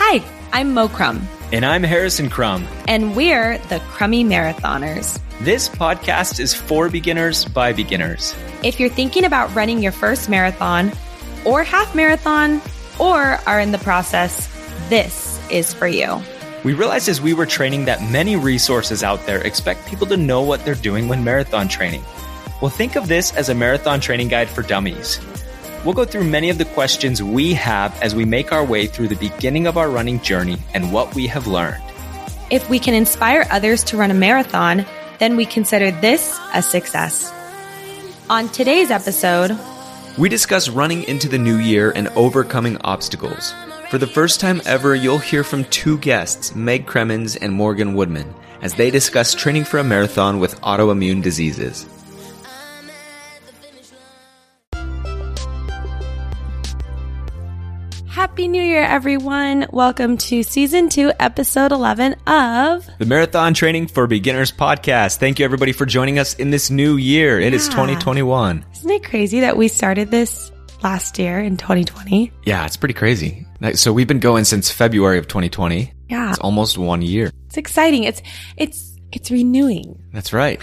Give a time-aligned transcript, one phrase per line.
[0.00, 2.66] Hi, I'm Mo Crumb, And I'm Harrison Crumb.
[2.86, 5.20] and we're the Crummy Marathoners.
[5.40, 8.34] This podcast is for beginners by beginners.
[8.62, 10.92] If you're thinking about running your first marathon
[11.44, 12.60] or half marathon
[12.98, 14.48] or are in the process,
[14.88, 16.20] this is for you.
[16.64, 20.42] We realized as we were training that many resources out there expect people to know
[20.42, 22.02] what they're doing when marathon training.
[22.60, 25.20] Well, think of this as a marathon training guide for dummies.
[25.84, 29.08] We'll go through many of the questions we have as we make our way through
[29.08, 31.82] the beginning of our running journey and what we have learned.
[32.50, 34.84] If we can inspire others to run a marathon,
[35.18, 37.32] then we consider this a success.
[38.28, 39.56] On today's episode,
[40.18, 43.54] We discuss running into the new year and overcoming obstacles.
[43.88, 48.34] For the first time ever, you'll hear from two guests, Meg Cremens and Morgan Woodman,
[48.60, 51.86] as they discuss training for a marathon with autoimmune diseases.
[58.18, 59.68] Happy New Year, everyone.
[59.70, 65.18] Welcome to season two, episode 11 of The Marathon Training for Beginners podcast.
[65.18, 67.38] Thank you everybody for joining us in this new year.
[67.38, 67.74] It is Yeah.
[67.74, 68.64] 2021.
[68.74, 70.50] Isn't it crazy that we started this
[70.82, 72.32] last year in 2020?
[72.44, 73.46] Yeah, it's pretty crazy.
[73.74, 75.92] So we've been going since February of 2020.
[76.08, 76.30] Yeah.
[76.30, 77.30] It's almost one year.
[77.46, 78.02] It's exciting.
[78.02, 78.20] It's
[78.56, 79.96] it's it's renewing.
[80.12, 80.60] That's right.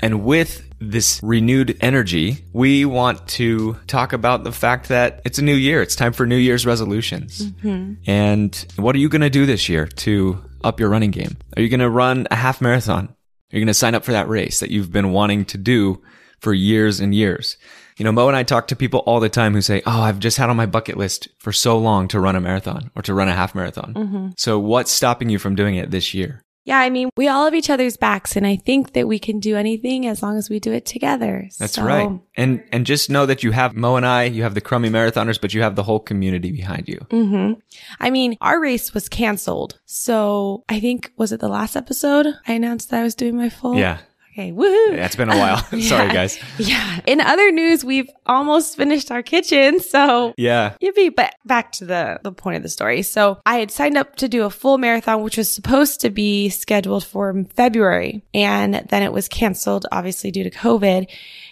[0.00, 5.42] And with this renewed energy, we want to talk about the fact that it's a
[5.42, 5.82] new year.
[5.82, 7.50] It's time for New Year's resolutions.
[7.52, 7.94] Mm-hmm.
[8.06, 11.36] And what are you going to do this year to up your running game?
[11.56, 13.06] Are you going to run a half marathon?
[13.06, 16.02] Are you going to sign up for that race that you've been wanting to do
[16.40, 17.56] for years and years?
[17.96, 20.18] You know, Mo and I talk to people all the time who say, Oh, I've
[20.18, 23.14] just had on my bucket list for so long to run a marathon or to
[23.14, 23.94] run a half marathon.
[23.94, 24.28] Mm-hmm.
[24.36, 26.43] So what's stopping you from doing it this year?
[26.64, 29.38] Yeah, I mean, we all have each other's backs, and I think that we can
[29.38, 31.46] do anything as long as we do it together.
[31.58, 32.08] That's So, right.
[32.36, 35.38] And and just know that you have Mo and I, you have the crummy marathoners,
[35.40, 36.98] but you have the whole community behind you.
[37.10, 37.60] mhm.
[38.00, 39.78] I mean, our race was canceled.
[39.84, 42.26] So I think, was it the last episode?
[42.48, 43.76] I announced that I was doing my full.
[43.76, 43.98] Yeah.
[44.36, 44.50] Okay.
[44.50, 44.96] Woohoo.
[44.96, 45.58] Yeah, it's been a while.
[45.80, 46.12] Sorry Yeah.
[46.12, 46.38] guys.
[46.58, 47.00] Yeah.
[47.06, 49.78] In other news, we've almost finished our kitchen.
[49.78, 50.74] So Yeah.
[50.82, 51.14] Yippee!
[51.14, 53.02] But back to the, the point of the story.
[53.02, 56.48] So I had signed up to do a full marathon, which was supposed to be
[56.48, 58.24] scheduled for February.
[58.34, 61.06] And then it was canceled, obviously due to COVID.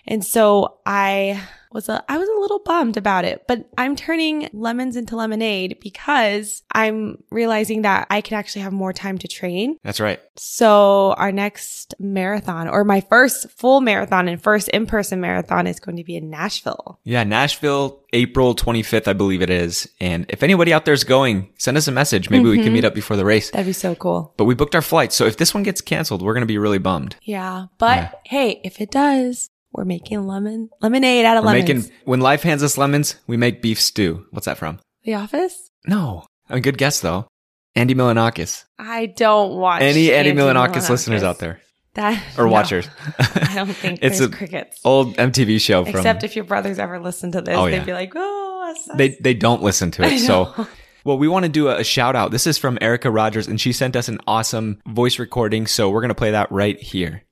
[0.08, 1.40] And so I
[1.74, 5.78] was a, I was a little bummed about it, but I'm turning lemons into lemonade
[5.80, 9.78] because I'm realizing that I can actually have more time to train.
[9.82, 10.20] That's right.
[10.36, 15.96] So our next marathon or my first full marathon and first in-person marathon is going
[15.96, 16.98] to be in Nashville.
[17.04, 19.88] Yeah, Nashville, April 25th, I believe it is.
[20.00, 22.30] And if anybody out there's going, send us a message.
[22.30, 22.74] Maybe we can mm-hmm.
[22.74, 23.50] meet up before the race.
[23.50, 24.34] That'd be so cool.
[24.36, 25.16] But we booked our flights.
[25.16, 27.16] So if this one gets canceled, we're going to be really bummed.
[27.22, 27.66] Yeah.
[27.78, 31.68] But hey, if it does, we're making lemon lemonade out of We're lemons.
[31.88, 34.26] making, when life hands us lemons, we make beef stew.
[34.30, 34.78] What's that from?
[35.04, 35.70] the Office?
[35.86, 36.24] No.
[36.48, 37.26] I mean, good guess though.
[37.74, 38.64] Andy Milonakis.
[38.78, 41.60] I don't watch Any Andy Andy Milonakis listeners out there
[41.94, 42.52] That or no.
[42.52, 42.86] watchers?
[43.18, 44.78] I don't think it's a crickets.
[44.84, 45.96] old MTV show from.
[45.96, 47.84] Except if your brothers ever listen to this, Oh, they'd yeah.
[47.84, 50.18] be like, "Oh, that's, they they don't listen to it.
[50.20, 50.66] So,
[51.04, 52.30] well, we want to do a, a shout out.
[52.30, 55.66] This is from Erica Rogers, and she sent us an awesome voice recording.
[55.66, 57.22] So we're gonna play that right here.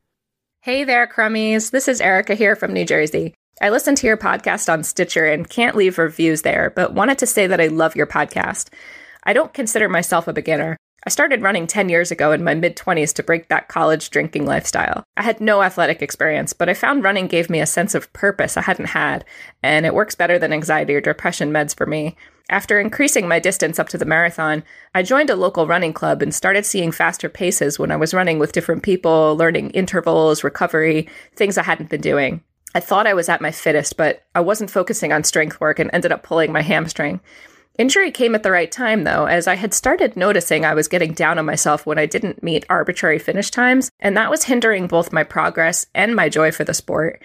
[0.62, 1.70] Hey there, Crummies.
[1.70, 3.32] This is Erica here from New Jersey.
[3.62, 7.26] I listened to your podcast on Stitcher and can't leave reviews there, but wanted to
[7.26, 8.68] say that I love your podcast.
[9.24, 10.76] I don't consider myself a beginner.
[11.06, 14.44] I started running 10 years ago in my mid 20s to break that college drinking
[14.44, 15.02] lifestyle.
[15.16, 18.58] I had no athletic experience, but I found running gave me a sense of purpose
[18.58, 19.24] I hadn't had,
[19.62, 22.16] and it works better than anxiety or depression meds for me.
[22.50, 26.34] After increasing my distance up to the marathon, I joined a local running club and
[26.34, 31.56] started seeing faster paces when I was running with different people, learning intervals, recovery, things
[31.56, 32.42] I hadn't been doing.
[32.74, 35.90] I thought I was at my fittest, but I wasn't focusing on strength work and
[35.92, 37.20] ended up pulling my hamstring.
[37.78, 41.12] Injury came at the right time, though, as I had started noticing I was getting
[41.12, 45.12] down on myself when I didn't meet arbitrary finish times, and that was hindering both
[45.12, 47.22] my progress and my joy for the sport.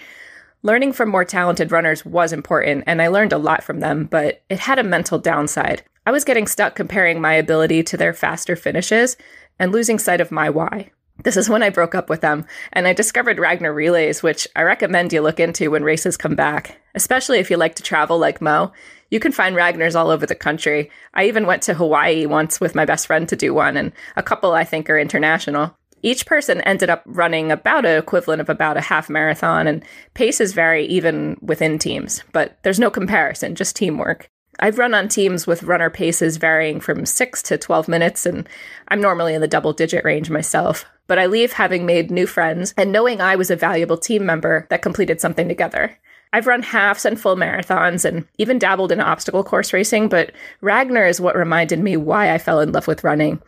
[0.65, 4.41] Learning from more talented runners was important, and I learned a lot from them, but
[4.49, 5.83] it had a mental downside.
[6.07, 9.15] I was getting stuck comparing my ability to their faster finishes
[9.59, 10.89] and losing sight of my why.
[11.23, 14.63] This is when I broke up with them, and I discovered Ragnar Relays, which I
[14.63, 18.41] recommend you look into when races come back, especially if you like to travel like
[18.41, 18.73] Mo.
[19.11, 20.89] You can find Ragnars all over the country.
[21.13, 24.23] I even went to Hawaii once with my best friend to do one, and a
[24.23, 25.77] couple I think are international.
[26.05, 30.53] Each person ended up running about an equivalent of about a half marathon, and paces
[30.53, 34.29] vary even within teams, but there's no comparison, just teamwork.
[34.59, 38.47] I've run on teams with runner paces varying from 6 to 12 minutes, and
[38.89, 40.85] I'm normally in the double digit range myself.
[41.07, 44.67] But I leave having made new friends and knowing I was a valuable team member
[44.69, 45.97] that completed something together.
[46.31, 51.07] I've run halves and full marathons and even dabbled in obstacle course racing, but Ragnar
[51.07, 53.41] is what reminded me why I fell in love with running.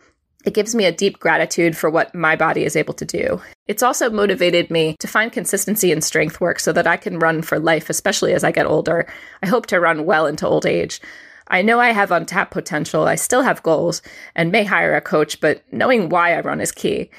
[0.44, 3.42] It gives me a deep gratitude for what my body is able to do.
[3.66, 7.42] It's also motivated me to find consistency in strength work so that I can run
[7.42, 9.06] for life, especially as I get older.
[9.42, 11.00] I hope to run well into old age.
[11.48, 14.00] I know I have untapped potential, I still have goals,
[14.34, 17.10] and may hire a coach, but knowing why I run is key.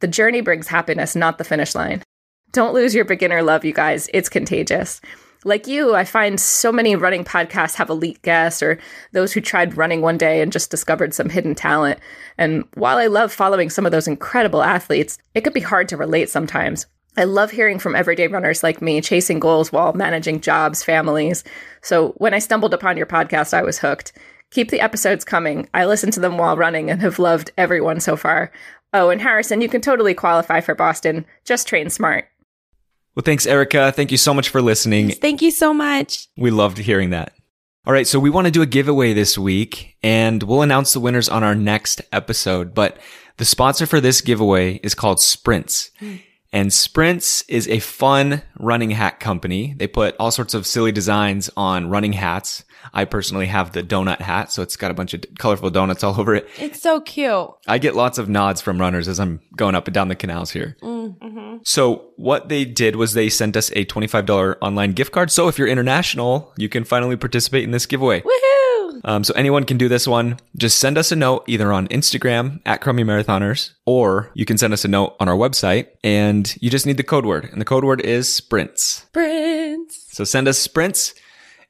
[0.00, 2.02] The journey brings happiness, not the finish line.
[2.52, 4.08] Don't lose your beginner love, you guys.
[4.14, 5.00] It's contagious.
[5.44, 8.78] Like you, I find so many running podcasts have elite guests or
[9.12, 12.00] those who tried running one day and just discovered some hidden talent.
[12.36, 15.96] And while I love following some of those incredible athletes, it could be hard to
[15.96, 16.86] relate sometimes.
[17.16, 21.44] I love hearing from everyday runners like me chasing goals while managing jobs, families.
[21.82, 24.12] So when I stumbled upon your podcast, I was hooked.
[24.50, 25.68] Keep the episodes coming.
[25.74, 28.50] I listen to them while running and have loved everyone so far.
[28.92, 31.26] Oh, and Harrison, you can totally qualify for Boston.
[31.44, 32.28] Just train smart.
[33.14, 33.92] Well, thanks, Erica.
[33.92, 35.10] Thank you so much for listening.
[35.10, 36.28] Thank you so much.
[36.36, 37.32] We loved hearing that.
[37.86, 41.00] All right, so we want to do a giveaway this week, and we'll announce the
[41.00, 42.74] winners on our next episode.
[42.74, 42.98] But
[43.38, 45.90] the sponsor for this giveaway is called Sprints.
[45.98, 46.16] Hmm.
[46.52, 49.74] And Sprints is a fun running hat company.
[49.76, 52.64] They put all sorts of silly designs on running hats.
[52.92, 56.18] I personally have the donut hat, so it's got a bunch of colorful donuts all
[56.18, 56.48] over it.
[56.58, 57.50] It's so cute.
[57.66, 60.50] I get lots of nods from runners as I'm going up and down the canals
[60.50, 60.76] here.
[60.82, 61.58] Mm-hmm.
[61.64, 65.30] So what they did was they sent us a $25 online gift card.
[65.30, 68.20] So if you're international, you can finally participate in this giveaway.
[68.22, 68.58] Woohoo!
[69.04, 70.38] Um, so anyone can do this one.
[70.56, 74.72] Just send us a note either on Instagram at Crummy Marathoners, or you can send
[74.72, 77.48] us a note on our website and you just need the code word.
[77.50, 79.06] And the code word is sprints.
[79.08, 80.06] Sprints.
[80.12, 81.14] So send us sprints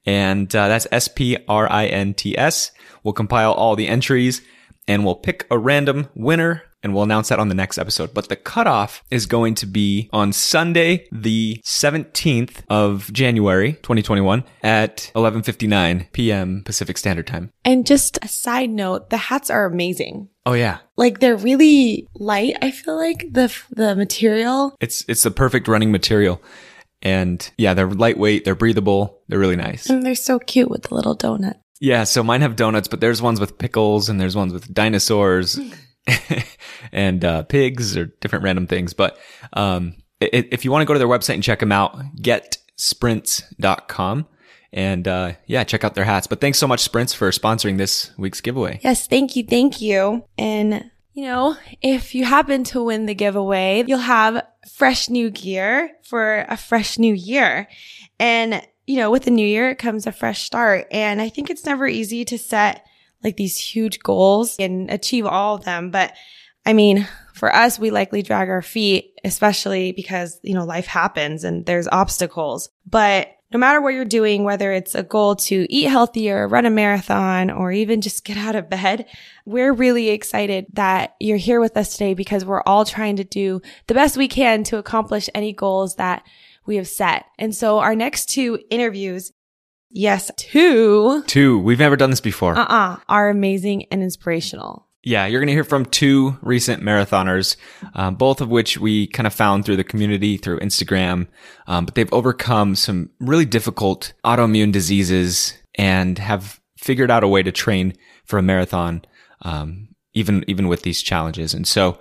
[0.08, 2.72] and uh, that's S P R I N T S.
[3.04, 4.40] We'll compile all the entries
[4.88, 8.14] and we'll pick a random winner and we'll announce that on the next episode.
[8.14, 15.12] But the cutoff is going to be on Sunday, the 17th of January, 2021 at
[15.14, 16.62] 11:59 p.m.
[16.64, 17.52] Pacific Standard Time.
[17.62, 20.30] And just a side note, the hats are amazing.
[20.46, 20.78] Oh yeah.
[20.96, 22.56] Like they're really light.
[22.62, 24.74] I feel like the the material.
[24.80, 26.40] It's it's the perfect running material.
[27.02, 29.88] And yeah, they're lightweight, they're breathable, they're really nice.
[29.88, 31.56] And they're so cute with the little donut.
[31.80, 35.60] Yeah, so mine have donuts, but there's ones with pickles and there's ones with dinosaurs
[36.92, 38.94] and uh, pigs or different random things.
[38.94, 39.16] But
[39.52, 44.26] um, if you want to go to their website and check them out, getsprints.com.
[44.70, 46.26] And uh, yeah, check out their hats.
[46.26, 48.80] But thanks so much, Sprints, for sponsoring this week's giveaway.
[48.82, 50.24] Yes, thank you, thank you.
[50.36, 55.90] And you know, if you happen to win the giveaway, you'll have fresh new gear
[56.04, 57.66] for a fresh new year.
[58.20, 60.86] And you know, with the new year comes a fresh start.
[60.92, 62.86] And I think it's never easy to set
[63.24, 65.90] like these huge goals and achieve all of them.
[65.90, 66.14] But
[66.64, 71.42] I mean, for us, we likely drag our feet, especially because, you know, life happens
[71.42, 72.70] and there's obstacles.
[72.86, 76.70] But no matter what you're doing, whether it's a goal to eat healthier, run a
[76.70, 79.06] marathon, or even just get out of bed,
[79.46, 83.62] we're really excited that you're here with us today because we're all trying to do
[83.86, 86.22] the best we can to accomplish any goals that
[86.66, 87.24] we have set.
[87.38, 89.32] And so our next two interviews,
[89.90, 92.54] yes, two, Two, we've never done this before.
[92.58, 94.87] uh-uh, are amazing and inspirational.
[95.08, 97.56] Yeah, you're going to hear from two recent marathoners,
[97.94, 101.28] um, both of which we kind of found through the community, through Instagram.
[101.66, 107.42] Um, but they've overcome some really difficult autoimmune diseases and have figured out a way
[107.42, 107.94] to train
[108.26, 109.00] for a marathon,
[109.40, 111.54] um, even even with these challenges.
[111.54, 111.98] And so,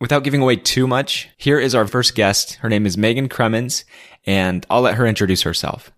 [0.00, 2.54] without giving away too much, here is our first guest.
[2.56, 3.84] Her name is Megan Cremens,
[4.26, 5.92] and I'll let her introduce herself.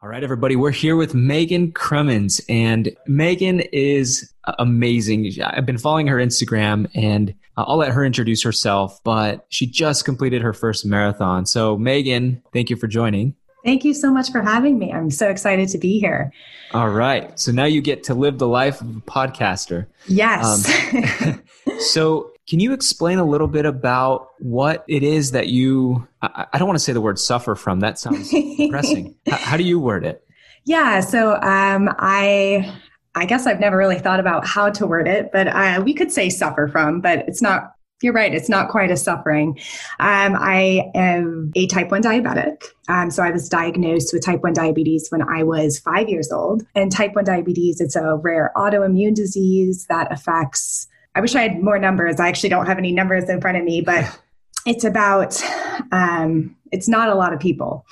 [0.00, 5.28] All right, everybody, we're here with Megan Cremens, and Megan is amazing.
[5.42, 10.40] I've been following her Instagram, and I'll let her introduce herself, but she just completed
[10.40, 11.46] her first marathon.
[11.46, 13.34] So, Megan, thank you for joining.
[13.64, 14.92] Thank you so much for having me.
[14.92, 16.32] I'm so excited to be here.
[16.74, 17.36] All right.
[17.36, 19.86] So now you get to live the life of a podcaster.
[20.06, 20.94] Yes.
[21.24, 21.42] Um,
[21.80, 26.58] so, can you explain a little bit about what it is that you, I, I
[26.58, 29.14] don't want to say the word suffer from, that sounds depressing.
[29.28, 30.24] how, how, do you word it?
[30.64, 32.74] Yeah, so um, I,
[33.14, 36.10] I guess I've never really thought about how to word it, but uh, we could
[36.10, 38.32] say suffer from, but it's not you're right.
[38.32, 39.58] It's not quite a suffering.
[39.98, 42.62] Um, I am a type 1 diabetic.
[42.88, 46.64] Um, so I was diagnosed with type 1 diabetes when I was five years old.
[46.76, 51.62] And type 1 diabetes, it's a rare autoimmune disease that affects I wish I had
[51.62, 52.20] more numbers.
[52.20, 54.18] I actually don't have any numbers in front of me, but
[54.66, 55.40] it's about,
[55.92, 57.84] um, it's not a lot of people.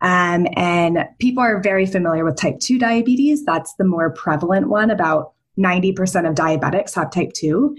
[0.00, 3.44] Um, and people are very familiar with type 2 diabetes.
[3.44, 4.90] That's the more prevalent one.
[4.90, 7.76] About 90% of diabetics have type 2.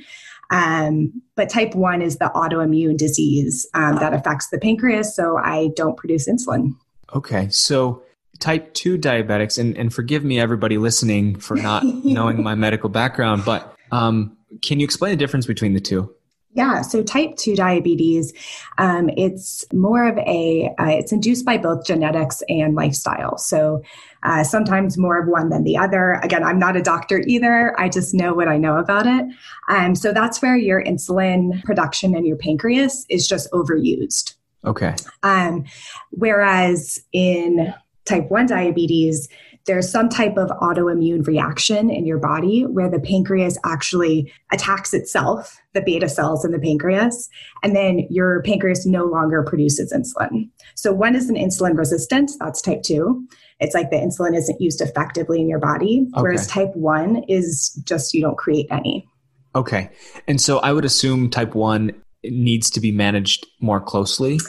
[0.52, 5.16] Um, but type 1 is the autoimmune disease um, that affects the pancreas.
[5.16, 6.76] So I don't produce insulin.
[7.16, 7.50] Okay.
[7.50, 8.04] So
[8.40, 13.44] type 2 diabetics, and, and forgive me, everybody listening, for not knowing my medical background,
[13.46, 16.14] but um, can you explain the difference between the two?
[16.56, 18.32] Yeah, so type 2 diabetes,
[18.78, 23.40] um, it's more of a, uh, it's induced by both genetics and lifestyle.
[23.40, 23.82] So
[24.22, 26.20] uh, sometimes more of one than the other.
[26.22, 27.80] Again, I'm not a doctor either.
[27.80, 29.26] I just know what I know about it.
[29.68, 34.36] Um, so that's where your insulin production in your pancreas is just overused.
[34.64, 34.96] Okay.
[35.24, 35.66] Um,
[36.12, 37.74] whereas in
[38.06, 39.28] type 1 diabetes,
[39.66, 45.58] there's some type of autoimmune reaction in your body where the pancreas actually attacks itself,
[45.74, 47.30] the beta cells in the pancreas,
[47.64, 50.50] and then your pancreas no longer produces insulin.
[50.76, 53.26] So one is an insulin resistance, that's type 2.
[53.60, 56.22] It's like the insulin isn't used effectively in your body, okay.
[56.22, 59.08] whereas type 1 is just you don't create any.
[59.56, 59.90] Okay.
[60.28, 61.92] And so I would assume type 1
[62.26, 64.40] needs to be managed more closely.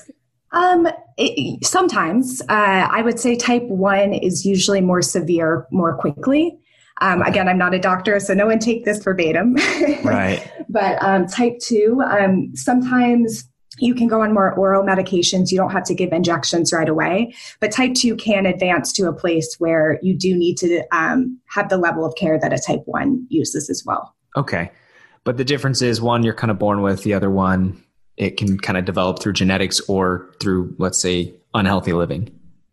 [0.53, 6.59] Um, it, sometimes uh, I would say type one is usually more severe more quickly.
[7.01, 7.23] Um.
[7.23, 9.55] Again, I'm not a doctor, so no one take this verbatim.
[10.05, 10.49] right.
[10.69, 15.51] But um, type two, um, sometimes you can go on more oral medications.
[15.51, 17.35] You don't have to give injections right away.
[17.61, 21.69] But type 2 can advance to a place where you do need to um, have
[21.69, 24.15] the level of care that a type 1 uses as well.
[24.37, 24.71] Okay.
[25.25, 27.84] But the difference is one you're kind of born with, the other one
[28.17, 32.31] it can kind of develop through genetics or through, let's say, unhealthy living.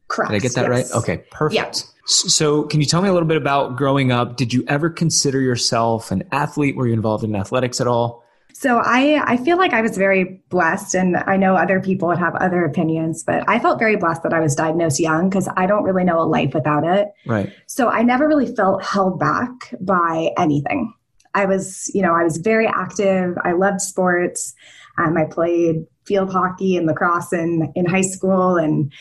[0.07, 0.31] Correct.
[0.31, 0.91] Did I get that yes.
[0.91, 0.99] right?
[1.01, 1.55] Okay, perfect.
[1.55, 1.71] Yeah.
[2.05, 4.35] So, can you tell me a little bit about growing up?
[4.35, 6.75] Did you ever consider yourself an athlete?
[6.75, 8.25] Were you involved in athletics at all?
[8.61, 12.19] So I, I feel like I was very blessed, and I know other people would
[12.19, 15.65] have other opinions, but I felt very blessed that I was diagnosed young because I
[15.65, 17.07] don't really know a life without it.
[17.25, 17.51] Right.
[17.65, 20.93] So I never really felt held back by anything.
[21.33, 23.37] I was, you know, I was very active.
[23.43, 24.53] I loved sports.
[25.01, 28.57] Um, I played field hockey and lacrosse in, in high school.
[28.57, 28.91] And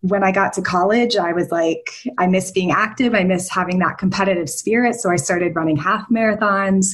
[0.00, 3.14] when I got to college, I was like, I miss being active.
[3.14, 4.94] I miss having that competitive spirit.
[4.96, 6.86] So I started running half marathons.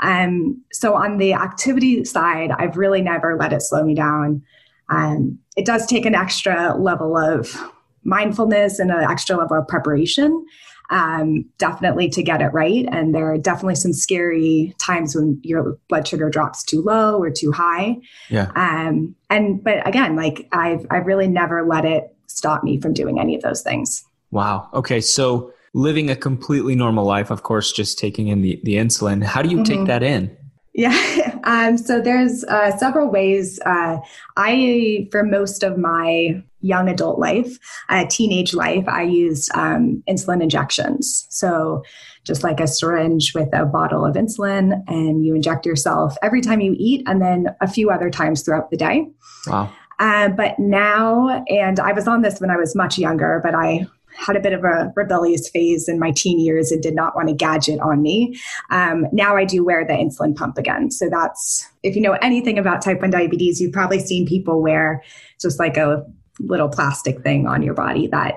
[0.00, 4.42] Um, so on the activity side, I've really never let it slow me down.
[4.90, 7.56] Um, it does take an extra level of
[8.04, 10.44] mindfulness and an extra level of preparation
[10.90, 12.86] um, definitely to get it right.
[12.90, 17.30] And there are definitely some scary times when your blood sugar drops too low or
[17.30, 17.96] too high.
[18.28, 18.50] Yeah.
[18.56, 23.20] Um, and but again, like I've I've really never let it stop me from doing
[23.20, 24.04] any of those things.
[24.30, 24.68] Wow.
[24.74, 25.00] Okay.
[25.00, 29.22] So living a completely normal life, of course, just taking in the, the insulin.
[29.22, 29.78] How do you mm-hmm.
[29.78, 30.36] take that in?
[30.74, 31.29] Yeah.
[31.44, 33.58] Um, so there's uh, several ways.
[33.64, 33.98] Uh,
[34.36, 40.42] I, for most of my young adult life, uh, teenage life, I used um, insulin
[40.42, 41.26] injections.
[41.30, 41.82] So
[42.24, 46.60] just like a syringe with a bottle of insulin, and you inject yourself every time
[46.60, 49.06] you eat, and then a few other times throughout the day.
[49.46, 49.72] Wow.
[49.98, 53.86] Uh, but now, and I was on this when I was much younger, but I
[54.16, 57.28] had a bit of a rebellious phase in my teen years and did not want
[57.28, 58.38] a gadget on me.
[58.70, 60.90] Um, now I do wear the insulin pump again.
[60.90, 65.02] So that's, if you know anything about type 1 diabetes, you've probably seen people wear
[65.40, 66.04] just like a
[66.38, 68.34] little plastic thing on your body that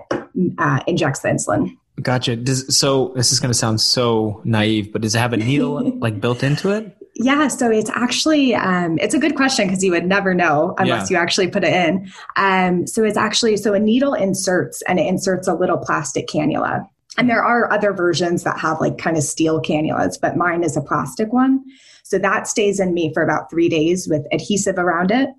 [0.57, 1.75] uh, injects the insulin.
[2.01, 2.35] Gotcha.
[2.35, 5.97] Does so this is going to sound so naive, but does it have a needle
[5.99, 6.97] like built into it?
[7.15, 11.11] Yeah, so it's actually um, it's a good question because you would never know unless
[11.11, 11.17] Yeah.
[11.17, 12.11] you actually put it in.
[12.37, 16.87] Um, so it's actually so a needle inserts and it inserts a little plastic cannula.
[17.17, 20.75] And there are other versions that have like kind of steel cannulas, but mine is
[20.75, 21.63] a plastic one.
[22.03, 25.29] So that stays in me for about three days with adhesive around it.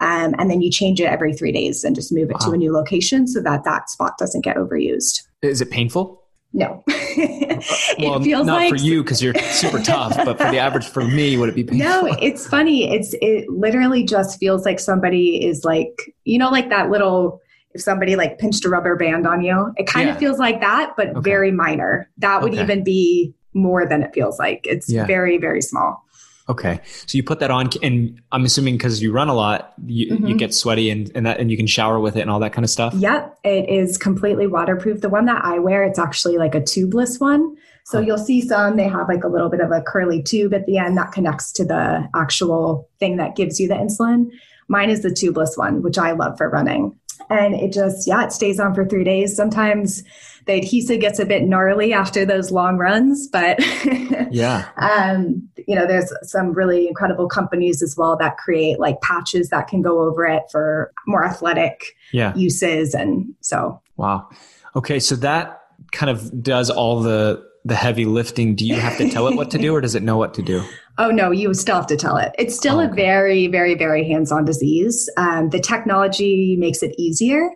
[0.00, 2.56] Um, and then you change it every three days and just move it to a
[2.56, 5.22] new location so that that spot doesn't get overused.
[5.42, 6.17] Is it painful?
[6.54, 10.58] No, well, it feels not like for you because you're super tough, but for the
[10.58, 11.86] average, for me, would it be painful?
[11.86, 12.90] No, it's funny.
[12.90, 17.40] It's it literally just feels like somebody is like, you know, like that little
[17.74, 19.72] if somebody like pinched a rubber band on you.
[19.76, 20.14] It kind Yeah.
[20.14, 21.20] of feels like that, but Okay.
[21.20, 22.08] very minor.
[22.16, 22.62] That would Okay.
[22.62, 24.60] even be more than it feels like.
[24.66, 25.04] It's Yeah.
[25.06, 26.02] very, very small.
[26.48, 30.06] Okay, so you put that on, and I'm assuming because you run a lot, you,
[30.06, 30.38] you Mhm.
[30.38, 32.64] get sweaty, and and that and you can shower with it and all that kind
[32.64, 32.94] of stuff.
[32.94, 35.02] Yep, it is completely waterproof.
[35.02, 37.54] The one that I wear, it's actually like a tubeless one.
[37.84, 38.04] So Huh.
[38.06, 40.76] you'll see some, they have like a little bit of a curly tube at the
[40.78, 44.30] end that connects to the actual thing that gives you the insulin.
[44.68, 46.94] Mine is the tubeless one, which I love for running.
[47.30, 49.34] And it just, yeah, it stays on for three days.
[49.34, 50.02] Sometimes
[50.48, 53.60] the adhesive gets a bit gnarly after those long runs, but
[54.32, 54.66] Yeah.
[54.78, 59.68] um, you know, there's some really incredible companies as well that create like patches that
[59.68, 62.34] can go over it for more athletic Yeah.
[62.34, 62.94] uses.
[62.94, 64.28] And so, Wow.
[64.74, 65.60] Okay, so that
[65.92, 68.54] kind of does all the the heavy lifting.
[68.54, 70.42] Do you have to tell it what to do, or does it know what to
[70.42, 70.62] do?
[70.98, 72.32] oh no, you still have to tell it.
[72.38, 75.10] It's still Oh, a very, very, very hands on disease.
[75.18, 77.50] Um, the technology makes it easier.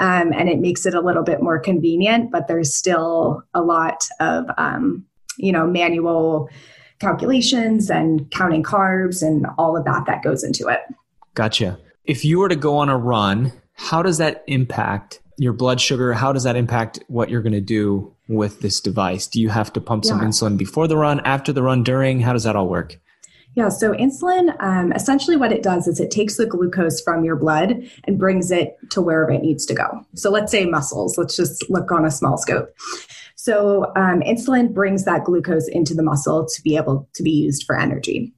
[0.00, 4.08] Um, and it makes it a little bit more convenient, but there's still a lot
[4.18, 5.04] of, um,
[5.36, 6.48] you know, manual
[7.00, 10.80] calculations and counting carbs and all of that that goes into it.
[11.34, 11.78] Gotcha.
[12.04, 16.12] If you were to go on a run, how does that impact your blood sugar?
[16.12, 19.26] How does that impact what you're going to do with this device?
[19.26, 20.28] Do you have to pump some Yeah.
[20.28, 22.20] insulin before the run, after the run, during?
[22.20, 22.98] How does that all work?
[23.56, 27.36] Yeah, so insulin, um, essentially what it does is it takes the glucose from your
[27.36, 30.06] blood and brings it to wherever it needs to go.
[30.14, 32.72] So let's say muscles, let's just look on a small scope.
[33.34, 37.64] So um, insulin brings that glucose into the muscle to be able to be used
[37.64, 38.32] for energy.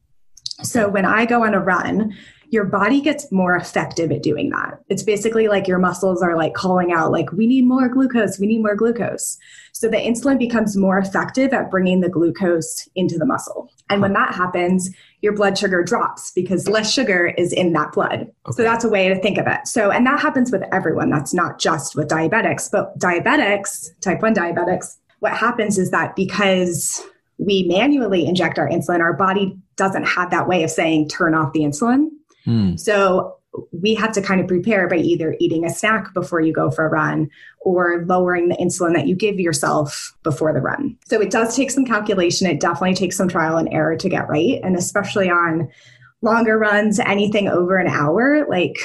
[0.62, 2.16] So when I go on a run,
[2.52, 4.78] your body gets more effective at doing that.
[4.90, 8.46] It's basically like your muscles are like calling out, like, we need more glucose, we
[8.46, 9.38] need more glucose.
[9.72, 13.70] So the insulin becomes more effective at bringing the glucose into the muscle.
[13.88, 14.90] And when that happens,
[15.22, 18.30] your blood sugar drops because less sugar is in that blood.
[18.50, 19.66] So that's a way to think of it.
[19.66, 21.08] So, and that happens with everyone.
[21.08, 27.02] That's not just with diabetics, but diabetics, type 1 diabetics, what happens is that because
[27.38, 31.52] we manually inject our insulin, our body doesn't have that way of saying turn off
[31.54, 32.08] the insulin.
[32.44, 32.76] Hmm.
[32.76, 33.36] So
[33.70, 36.86] we have to kind of prepare by either eating a snack before you go for
[36.86, 40.96] a run or lowering the insulin that you give yourself before the run.
[41.06, 42.46] So it does take some calculation.
[42.46, 44.58] It definitely takes some trial and error to get right.
[44.62, 45.68] And especially on
[46.22, 48.78] longer runs, anything over an hour, like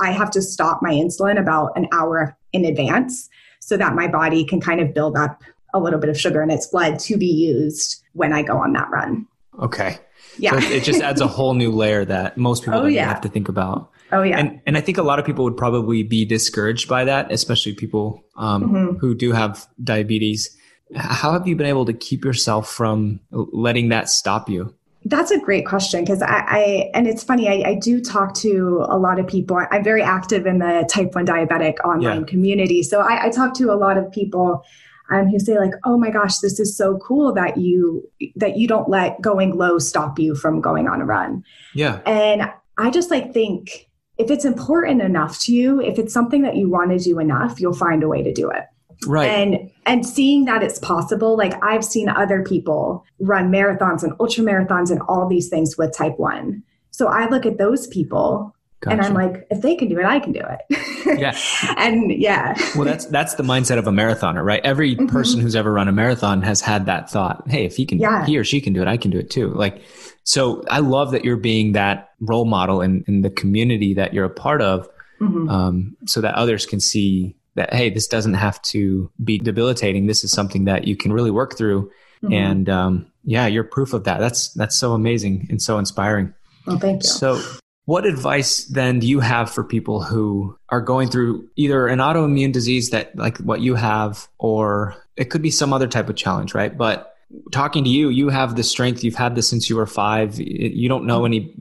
[0.00, 3.28] I have to stop my insulin about an hour in advance
[3.60, 5.42] so that my body can kind of build up
[5.74, 8.72] a little bit of sugar in its blood to be used when I go on
[8.72, 9.26] that run.
[9.60, 9.98] Okay.
[10.38, 10.58] Yeah.
[10.58, 13.08] So it just adds a whole new layer that most people Oh, don't yeah.
[13.08, 13.90] have to think about.
[14.12, 14.38] oh, yeah.
[14.38, 17.74] And and I think a lot of people would probably be discouraged by that, especially
[17.74, 18.98] people um, Mhm.
[19.00, 20.56] who do have diabetes.
[20.96, 24.72] How have you been able to keep yourself from letting that stop you?
[25.04, 28.84] That's a great question because I, I, and it's funny, I, I do talk to
[28.88, 29.58] a lot of people.
[29.70, 32.26] I'm very active in the type 1 diabetic online Yeah.
[32.26, 32.82] community.
[32.82, 34.64] So I, I talk to a lot of people
[35.10, 38.68] um, who say like, oh my gosh, this is so cool that you, that you
[38.68, 41.42] don't let going low stop you from going on a run.
[41.74, 42.00] Yeah.
[42.06, 46.56] And I just like think if it's important enough to you, if it's something that
[46.56, 48.64] you want to do enough, you'll find a way to do it
[49.06, 49.30] Right.
[49.30, 54.42] and and seeing that it's possible like i've seen other people run marathons and ultra
[54.42, 58.52] marathons and all these things with type 1 so i look at those people
[58.86, 61.36] and i'm like if they can do it i can do it Yeah.
[61.76, 64.60] and yeah well, that's that's the mindset of a marathoner, right?
[64.64, 65.08] Every Mhm.
[65.08, 67.42] person who's ever run a marathon has had that thought.
[67.48, 68.26] Hey, if he can, Yeah.
[68.26, 69.48] he or she can do it, I can do it too.
[69.54, 69.80] Like,
[70.24, 74.26] so I love that you're being that role model in, in the community that you're
[74.26, 74.86] a part of,
[75.20, 75.50] Mhm.
[75.50, 80.06] um, so that others can see that hey, this doesn't have to be debilitating.
[80.06, 81.90] This is something that you can really work through.
[82.22, 82.34] Mhm.
[82.34, 84.20] And um, yeah, you're proof of that.
[84.20, 86.34] That's that's so amazing and so inspiring.
[86.66, 87.40] well thank you So,
[87.88, 92.52] what advice then do you have for people who are going through either an autoimmune
[92.52, 96.52] disease that, like what you have, or it could be some other type of challenge,
[96.54, 96.76] right?
[96.76, 97.14] But
[97.50, 100.86] talking to you, you have the strength, you've had this since you were five, you
[100.86, 101.54] don't know any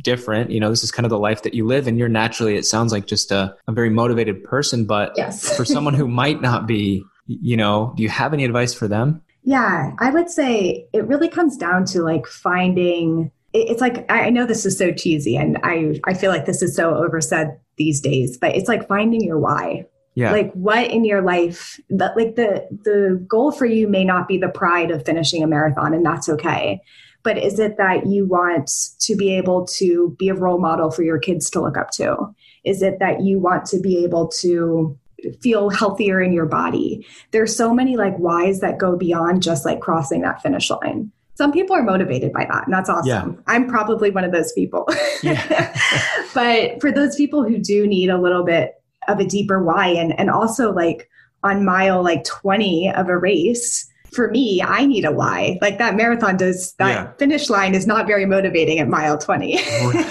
[0.00, 0.50] different.
[0.50, 2.64] You know, this is kind of the life that you live, and you're naturally, it
[2.64, 4.86] sounds like just a, a very motivated person.
[4.86, 5.54] But Yes.
[5.54, 9.20] for someone who might not be, you know, do you have any advice for them?
[9.42, 13.30] Yeah, I would say it really comes down to like finding.
[13.52, 16.46] It- It's like I I know this is so cheesy, and I I feel like
[16.46, 19.86] this is so oversaid these days, but it's like finding your why.
[20.14, 20.32] Yeah.
[20.32, 24.38] Like what in your life that like the the goal for you may not be
[24.38, 26.80] the pride of finishing a marathon, and that's okay.
[27.22, 31.02] But is it that you want to be able to be a role model for
[31.02, 32.16] your kids to look up to?
[32.64, 34.96] Is it that you want to be able to
[35.42, 37.04] feel healthier in your body?
[37.32, 41.10] There's so many like whys that go beyond just like crossing that finish line.
[41.36, 43.34] Some people are motivated by that, and that's awesome.
[43.34, 43.40] Yeah.
[43.46, 44.88] I'm probably one of those people.
[45.22, 45.76] Yeah.
[46.34, 48.74] but for those people who do need a little bit
[49.08, 51.08] of a deeper why and and also like
[51.42, 55.94] on mile like 20 of a race for me i need a why like that
[55.94, 57.12] marathon does that Yeah.
[57.18, 59.56] finish line is not very motivating at mile 20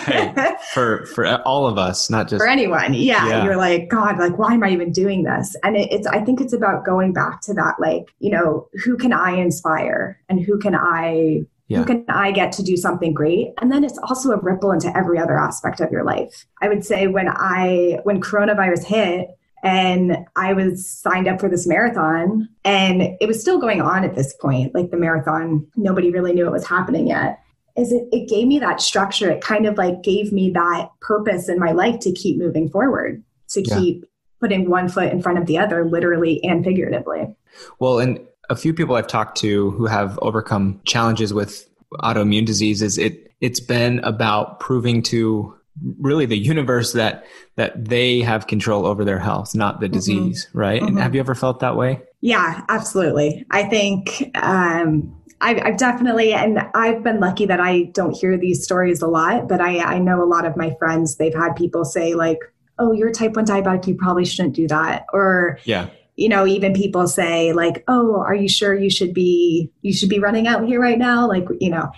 [0.07, 0.55] Right.
[0.73, 3.43] for for all of us, not just for anyone yeah, Yeah.
[3.43, 6.39] you're like god like why am i even doing this and it, it's i think
[6.39, 10.59] it's about going back to that like you know who can i inspire and who
[10.59, 11.79] can i Yeah.
[11.79, 14.95] who can i get to do something great and then it's also a ripple into
[14.95, 19.29] every other aspect of your life i would say when i when coronavirus hit
[19.65, 24.15] and I was signed up for this marathon and it was still going on at
[24.15, 27.39] this point like the marathon nobody really knew it was happening yet.
[27.75, 29.29] Is it, it gave me that structure.
[29.29, 33.23] It kind of like gave me that purpose in my life to keep moving forward
[33.49, 33.77] to Yeah.
[33.79, 34.05] keep
[34.39, 37.35] putting one foot in front of the other literally and figuratively.
[37.79, 42.97] Well, and a few people I've talked to who have overcome challenges with autoimmune diseases,
[42.97, 45.55] it it's been about proving to
[45.99, 47.25] really the universe that
[47.57, 50.81] that they have control over their health, not the disease, right?
[50.81, 51.01] And Mhm.
[51.01, 52.01] have you ever felt that way?
[52.21, 53.45] Yeah, absolutely.
[53.51, 58.63] I think um, I've, I've definitely, and I've been lucky that I don't hear these
[58.63, 61.85] stories a lot, but I, I know a lot of my friends, they've had people
[61.85, 62.39] say, like,
[62.79, 65.05] oh, you're type 1 diabetic, you probably shouldn't do that.
[65.13, 65.87] Or, Yeah.
[66.15, 70.09] you know, even people say, like, oh, are you sure you should be, you should
[70.09, 71.27] be running out here right now?
[71.27, 71.89] Like, you know,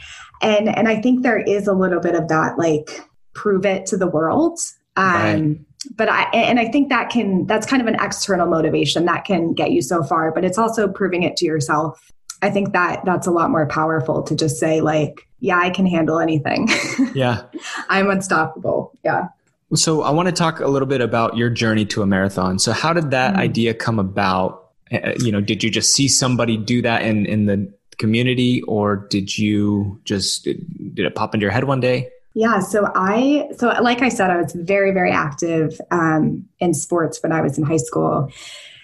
[0.42, 3.02] and, and I think there is a little bit of that, like,
[3.38, 4.60] prove it to the world.
[4.98, 5.58] Um, Right.
[5.96, 9.54] but I and I think that can that's kind of an external motivation that can
[9.54, 12.12] get you so far, but it's also proving it to yourself.
[12.42, 15.86] I think that that's a lot more powerful to just say like, yeah, I can
[15.86, 16.68] handle anything.
[17.16, 17.44] Yeah.
[17.90, 18.92] I'm unstoppable.
[19.04, 19.28] Yeah.
[19.76, 22.58] So I want to talk a little bit about your journey to a marathon.
[22.60, 23.38] So how did that Mhm.
[23.40, 24.64] idea come about?
[24.92, 27.58] Uh, You know, did you just see somebody do that in in the
[27.98, 32.10] community, or did you just did it pop into your head one day?
[32.38, 37.22] Yeah, so I so like I said, I was very very active um, in sports
[37.24, 38.30] when I was in high school,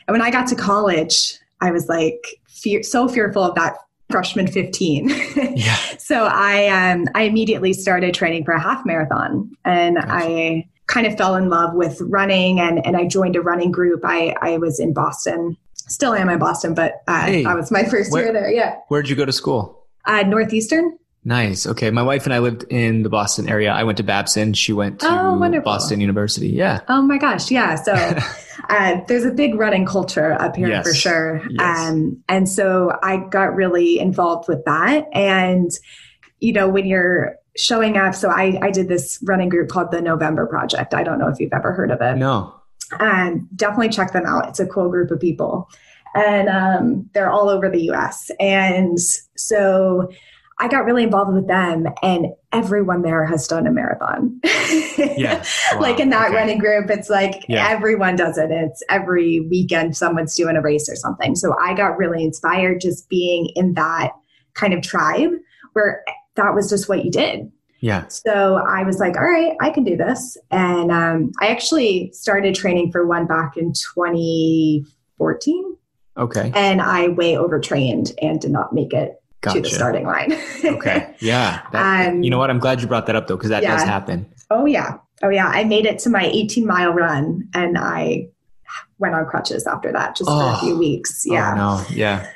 [0.07, 3.75] and when I got to college, I was like fear, so fearful of that
[4.09, 5.09] freshman fifteen.
[5.55, 5.75] Yeah.
[5.99, 11.15] so I um, I immediately started training for a half marathon, and I kind of
[11.15, 14.01] fell in love with running, and and I joined a running group.
[14.03, 17.83] I I was in Boston, still am in Boston, but uh, Hey, that was my
[17.83, 18.51] first where- year there.
[18.51, 19.85] Yeah, Where'd you go to school?
[20.05, 20.97] uh, Northeastern.
[21.25, 21.65] Nice.
[21.65, 21.89] Okay.
[21.89, 23.71] My wife and I lived in the Boston area.
[23.71, 24.53] I went to Babson.
[24.53, 25.61] She went to Oh.
[25.63, 26.49] Boston University.
[26.49, 26.81] Yeah.
[26.89, 27.75] Oh my gosh, yeah.
[27.75, 27.93] So
[28.69, 30.85] uh, there's a big running culture up here Yes.
[30.87, 31.41] for sure.
[31.49, 31.79] Yes.
[31.89, 35.07] Um, and so I got really involved with that.
[35.13, 35.71] And,
[36.41, 40.01] you know, when you're showing up, so I, I did this running group called the
[40.01, 40.93] November Project.
[40.93, 42.53] I don't know if you've ever heard of it No.
[42.99, 44.49] um, definitely check them out.
[44.49, 45.69] It's a cool group of people,
[46.15, 48.29] and um, they're all over the U.S.
[48.39, 48.97] And
[49.37, 50.09] so
[50.59, 54.39] I got really involved with them, and everyone there has done a marathon.
[55.17, 55.43] Yeah.
[55.79, 56.35] like in that Okay.
[56.35, 57.67] running group, it's like Yeah.
[57.69, 58.51] everyone does it.
[58.51, 61.35] It's every weekend someone's doing a race or something.
[61.35, 64.11] So I got really inspired just being in that
[64.53, 65.31] kind of tribe
[65.73, 66.03] where
[66.35, 67.51] that was just what you did.
[67.79, 68.07] Yeah.
[68.07, 70.37] So I was like, all right, I can do this.
[70.51, 75.75] And um, I actually started training for one back in 2014.
[76.17, 76.51] Okay.
[76.55, 80.33] And I way overtrained and did not make it to the starting line.
[80.63, 81.13] Okay.
[81.19, 81.61] Yeah.
[81.71, 82.49] That- Um, you know what?
[82.49, 84.25] I'm glad you brought that up though, because that does happen.
[84.51, 84.97] oh, yeah.
[85.21, 85.47] Oh, yeah.
[85.47, 88.27] I made it to my 18 mile run and I
[88.99, 90.55] went on crutches after that just for Oh.
[90.55, 91.23] a few weeks.
[91.25, 91.53] Yeah.
[91.53, 91.95] Oh, no.
[91.95, 92.27] Yeah.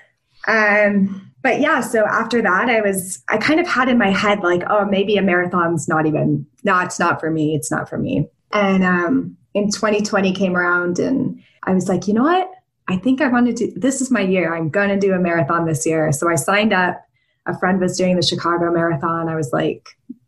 [0.47, 4.39] Um, but yeah, so after that, I was, I kind of had in my head,
[4.41, 7.55] like, oh, maybe a marathon's not even, no, it's not for me.
[7.55, 8.27] It's not for me.
[8.53, 12.49] And um, in 2020 came around and I was like, you know what?
[12.87, 14.55] I think I wanted to this is my year.
[14.55, 16.11] I'm going to do a marathon this year.
[16.11, 17.01] So I signed up.
[17.45, 19.29] A friend was doing the Chicago Marathon.
[19.29, 19.87] I was like,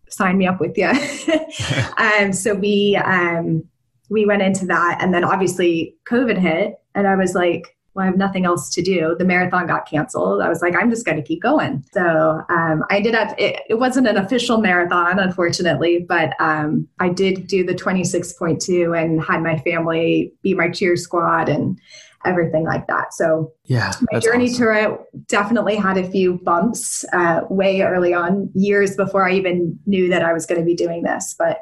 [0.09, 0.87] sign me up with you.
[1.97, 3.63] um, so we, um,
[4.09, 4.99] we went into that.
[5.01, 8.81] And then obviously COVID hit and I was like, well, I have nothing else to
[8.81, 9.15] do.
[9.17, 10.41] The marathon got canceled.
[10.41, 11.83] I was like, I'm just going to keep going.
[11.91, 17.09] So um, I ended up, it, it, wasn't an official marathon, unfortunately, but um, I
[17.09, 21.79] did do the 26.2 and had my family be my cheer squad and
[22.25, 23.13] everything like that.
[23.13, 24.65] So yeah, my journey awesome.
[24.65, 29.79] to it definitely had a few bumps uh, way early on, years before I even
[29.85, 31.35] knew that I was going to be doing this.
[31.37, 31.61] But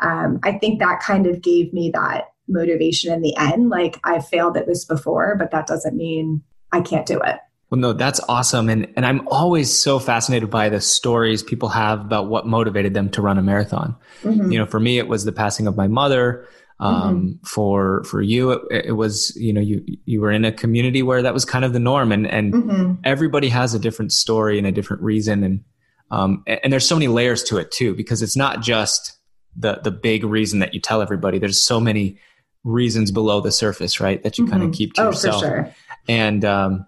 [0.00, 3.68] um, I think that kind of gave me that motivation in the end.
[3.68, 6.42] Like I've failed at this before, but that doesn't mean
[6.72, 7.36] I can't do it.
[7.70, 8.70] Well, no, that's awesome.
[8.70, 13.10] And, and I'm always so fascinated by the stories people have about what motivated them
[13.10, 13.94] to run a marathon.
[14.22, 14.50] Mm-hmm.
[14.50, 16.48] You know, for me, it was the passing of my mother.
[16.80, 17.44] Um, mm-hmm.
[17.44, 21.22] for, for you, it, it, was, you know, you, you were in a community where
[21.22, 22.92] that was kind of the norm and, and mm-hmm.
[23.02, 25.42] everybody has a different story and a different reason.
[25.42, 25.64] And,
[26.12, 29.18] um, and there's so many layers to it too, because it's not just
[29.56, 31.40] the, the big reason that you tell everybody.
[31.40, 32.20] There's so many
[32.62, 34.22] reasons below the surface, right?
[34.22, 34.52] That you mm-hmm.
[34.52, 35.42] kind of keep to oh, yourself.
[35.42, 35.74] For sure.
[36.06, 36.86] And um,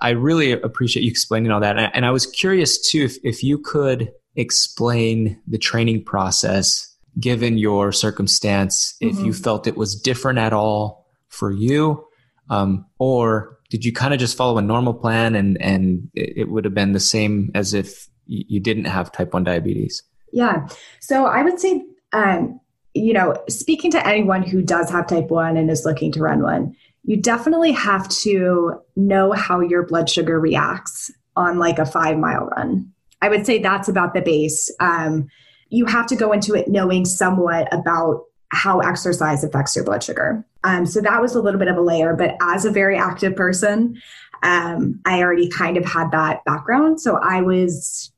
[0.00, 1.76] I really appreciate you explaining all that.
[1.92, 7.92] And I was curious too if, if you could explain the training process given your
[7.92, 9.08] circumstance, mm-hmm.
[9.08, 9.42] if you mm-hmm.
[9.42, 12.06] felt it was different at all for you,
[12.50, 16.64] um, or did you kind of just follow a normal plan and and it would
[16.64, 20.02] have been the same as if you didn't have type 1 diabetes?
[20.32, 20.68] Yeah.
[21.00, 22.60] So I would say um,
[22.94, 26.42] you know, speaking to anyone who does have type 1 and is looking to run
[26.42, 32.18] one, you definitely have to know how your blood sugar reacts on like a five
[32.18, 32.92] mile run.
[33.20, 34.70] I would say that's about the base.
[34.80, 35.28] Um,
[35.72, 40.44] you have to go into it knowing somewhat about how exercise affects your blood sugar.
[40.64, 43.34] Um, so that was a little bit of a layer, but as a very active
[43.34, 44.00] person,
[44.42, 47.00] um, I already kind of had that background.
[47.00, 48.12] So I was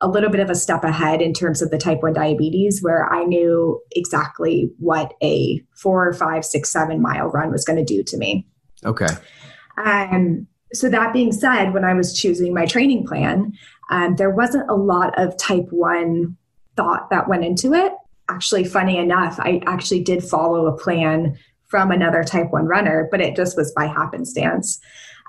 [0.00, 3.12] a little bit of a step ahead in terms of the type 1 diabetes, where
[3.12, 8.04] I knew exactly what a four, five, six, seven mile run was going to do
[8.04, 8.46] to me.
[8.84, 9.08] Okay.
[9.84, 13.52] Um, so, that being said, when I was choosing my training plan,
[13.90, 16.36] um, there wasn't a lot of type 1
[16.76, 17.92] thought that went into it.
[18.28, 23.20] Actually, funny enough, I actually did follow a plan from another type 1 runner, but
[23.20, 24.80] it just was by happenstance.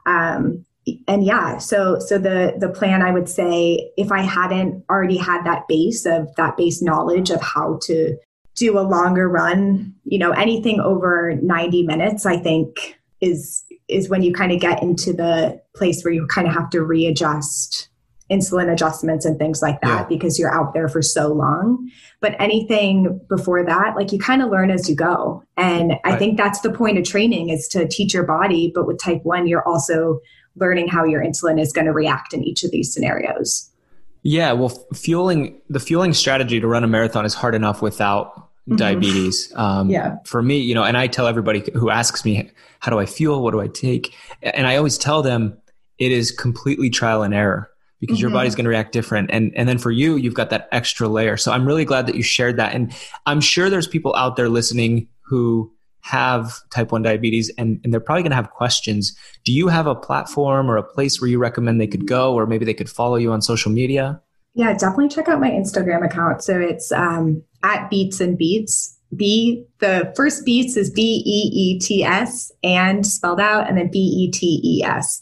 [0.06, 0.66] Um,
[1.08, 5.44] and yeah so so the the plan i would say if i hadn't already had
[5.44, 8.18] that base of that base knowledge of how to
[8.56, 14.24] do a longer run you know anything over 90 minutes i think is is when
[14.24, 17.90] you kind of get into the place where you kind of have to readjust
[18.32, 20.08] insulin adjustments and things like that yeah.
[20.08, 21.90] because you're out there for so long
[22.22, 26.00] but anything before that like you kind of learn as you go and right.
[26.06, 29.22] i think that's the point of training is to teach your body but with type
[29.24, 30.22] 1 you're also
[30.56, 33.70] learning how your insulin is going to react in each of these scenarios.
[34.24, 38.76] Yeah, well, fueling the fueling strategy to run a marathon is hard enough without mm-hmm.
[38.76, 39.52] diabetes.
[39.56, 40.18] Um, yeah.
[40.26, 43.42] For me, you know, and I tell everybody who asks me, how do I fuel?
[43.42, 44.16] What do I take?
[44.44, 45.58] And I always tell them
[45.98, 47.71] it is completely trial and error
[48.02, 48.24] because mm-hmm.
[48.24, 49.30] your body's going to react different.
[49.32, 51.38] And, and then for you, you've got that extra layer.
[51.38, 52.76] So I'm really glad that you shared that.
[52.76, 52.94] And
[53.26, 58.02] I'm sure there's people out there listening who have type 1 diabetes and, and they're
[58.02, 59.16] probably going to have questions.
[59.46, 62.46] Do you have a platform or a place where you recommend they could go, or
[62.46, 64.20] maybe they could follow you on social media?
[64.56, 66.44] Yeah, definitely check out my Instagram account.
[66.44, 71.80] So it's um, at beets and betes B, the first beats is B E E
[71.80, 75.22] T S and spelled out, and then B E T E S.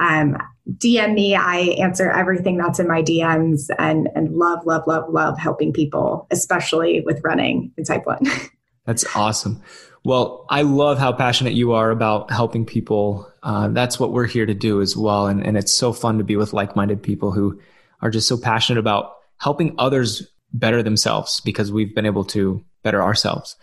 [0.00, 0.36] Um,
[0.76, 1.34] DM me.
[1.34, 6.26] I answer everything that's in my DMs and, and love, love, love, love helping people,
[6.30, 8.20] especially with running in type 1.
[8.84, 9.62] That's awesome.
[10.04, 13.30] Well, I love how passionate you are about helping people.
[13.42, 15.26] Uh, that's what we're here to do as well.
[15.26, 17.60] And, and it's so fun to be with like minded people who
[18.00, 23.02] are just so passionate about helping others better themselves because we've been able to better
[23.02, 23.56] ourselves.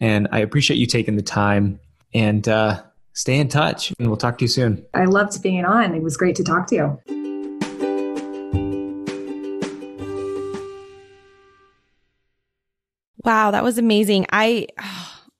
[0.00, 1.78] And I appreciate you taking the time
[2.12, 2.82] and uh,
[3.14, 3.92] stay in touch.
[3.98, 4.84] And we'll talk to you soon.
[4.92, 5.94] I loved being on.
[5.94, 7.00] It was great to talk to you.
[13.24, 14.26] Wow, that was amazing.
[14.30, 14.66] I.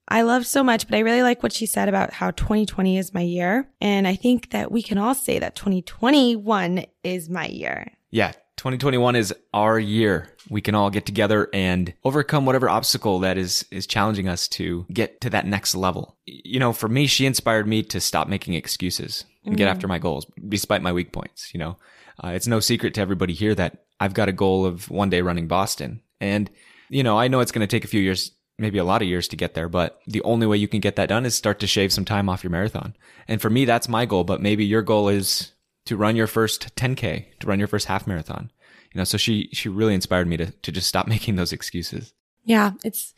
[0.06, 3.14] I loved so much, but I really like what she said about how 2020 is
[3.14, 3.70] my year.
[3.80, 7.90] And I think that we can all say that 2021 is my year.
[8.10, 8.32] Yeah.
[8.56, 10.28] 2021 is our year.
[10.48, 14.86] We can all get together and overcome whatever obstacle that is is challenging us to
[14.92, 16.16] get to that next level.
[16.26, 19.58] You know, for me, she inspired me to stop making excuses and mm-hmm.
[19.58, 21.76] get after my goals despite my weak points, you know.
[22.22, 25.20] Uh, it's no secret to everybody here that I've got a goal of one day
[25.20, 26.00] running Boston.
[26.20, 26.50] And
[26.88, 29.08] you know, I know it's going to take a few years maybe a lot of
[29.08, 31.58] years to get there, but the only way you can get that done is start
[31.60, 32.94] to shave some time off your marathon.
[33.26, 35.52] And for me, that's my goal, but maybe your goal is
[35.86, 38.50] to run your first 10K, to run your first half marathon.
[38.92, 42.12] You know, so she, she really inspired me to, to just stop making those excuses.
[42.44, 42.72] Yeah.
[42.84, 43.14] It's,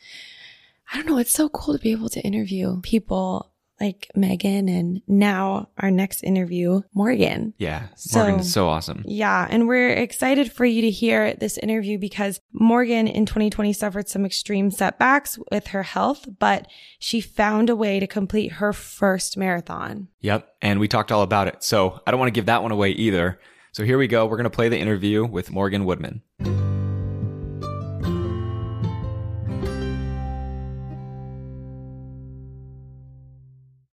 [0.91, 1.17] I don't know.
[1.17, 6.23] It's so cool to be able to interview people like Megan and now our next
[6.23, 7.53] interview, Morgan.
[7.57, 7.87] Yeah.
[7.95, 9.03] So- Morgan is so awesome.
[9.05, 9.47] Yeah.
[9.49, 14.25] And we're excited for you to hear this interview because Morgan in 2020 suffered some
[14.25, 16.67] extreme setbacks with her health, but
[16.99, 20.07] she found a way to complete her first marathon.
[20.21, 20.47] Yep.
[20.61, 21.63] And we talked all about it.
[21.63, 23.39] So I don't want to give that one away either.
[23.71, 24.25] So here we go.
[24.25, 26.21] We're going to play the interview with Morgan Woodman.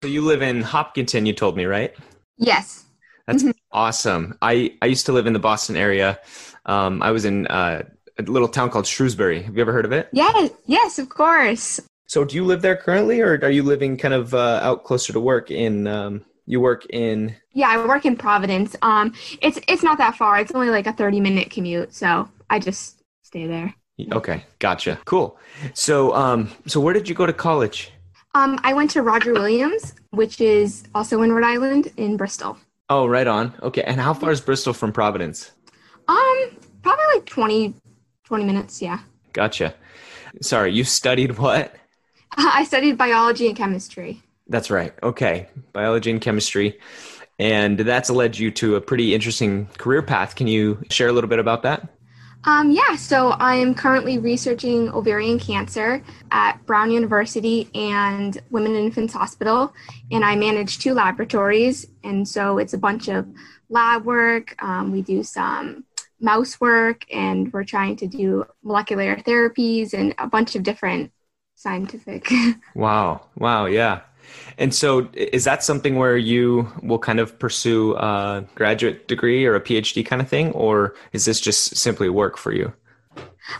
[0.01, 1.93] So you live in Hopkinton, you told me, right?
[2.37, 2.85] Yes.
[3.27, 4.37] That's awesome.
[4.41, 6.19] I, I used to live in the Boston area.
[6.65, 7.83] Um, I was in uh,
[8.17, 9.41] a little town called Shrewsbury.
[9.41, 10.07] Have you ever heard of it?
[10.13, 10.51] Yes.
[10.67, 11.81] Yes, of course.
[12.07, 15.11] So do you live there currently, or are you living kind of uh, out closer
[15.11, 15.51] to work?
[15.51, 17.35] In um, you work in?
[17.53, 18.77] Yeah, I work in Providence.
[18.81, 20.39] Um, it's it's not that far.
[20.39, 23.75] It's only like a thirty minute commute, so I just stay there.
[24.11, 24.97] Okay, gotcha.
[25.05, 25.37] Cool.
[25.75, 27.91] So um, so where did you go to college?
[28.39, 32.57] Um, I went to Roger Williams, which is also in Rhode Island, in Bristol.
[32.89, 33.53] Oh, right on.
[33.61, 35.51] Okay, and how far is Bristol from Providence?
[36.07, 37.73] Um, probably like 20,
[38.23, 38.81] 20 minutes.
[38.81, 38.99] Yeah.
[39.33, 39.75] Gotcha.
[40.41, 41.75] Sorry, you studied what?
[42.37, 44.23] I studied biology and chemistry.
[44.47, 44.93] That's right.
[45.03, 45.49] Okay.
[45.73, 46.79] Biology and chemistry.
[47.39, 50.35] And that's led you to a pretty interesting career path.
[50.35, 51.89] Can you share a little bit about that?
[52.45, 58.85] Um, yeah, so I am currently researching ovarian cancer at Brown University and Women and
[58.85, 59.73] Infants Hospital,
[60.11, 61.87] and I manage two laboratories.
[62.03, 63.27] And so it's a bunch of
[63.69, 64.55] lab work.
[64.63, 65.83] Um, we do some
[66.21, 71.11] mouse work, and we're trying to do molecular therapies and a bunch of different
[71.55, 72.29] scientific.
[72.75, 73.27] Wow.
[73.35, 73.65] Wow.
[73.65, 74.01] Yeah.
[74.59, 79.55] And so is that something where you will kind of pursue a graduate degree or
[79.55, 82.73] a PhD kind of thing, or is this just simply work for you?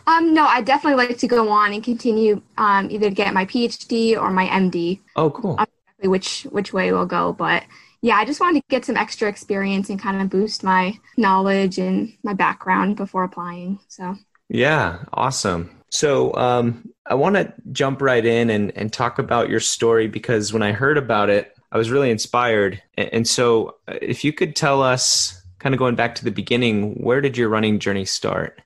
[0.08, 3.46] um, no, I definitely like to go on and continue um, either to get my
[3.46, 5.00] PhD or my MD.
[5.16, 5.58] Oh, cool.
[5.58, 7.64] Sure exactly which which way we'll go, but
[8.02, 11.78] yeah, I just wanted to get some extra experience and kind of boost my knowledge
[11.80, 13.80] and my background before applying.
[13.88, 14.16] So
[14.50, 15.79] Yeah, awesome.
[15.90, 20.54] So um, I want to jump right in and, and talk about your story because
[20.54, 22.82] when I heard about it, I was really inspired.
[22.98, 26.94] And, so, uh, if you could tell us, kind of going back to the beginning,
[26.96, 28.62] where did your running journey start?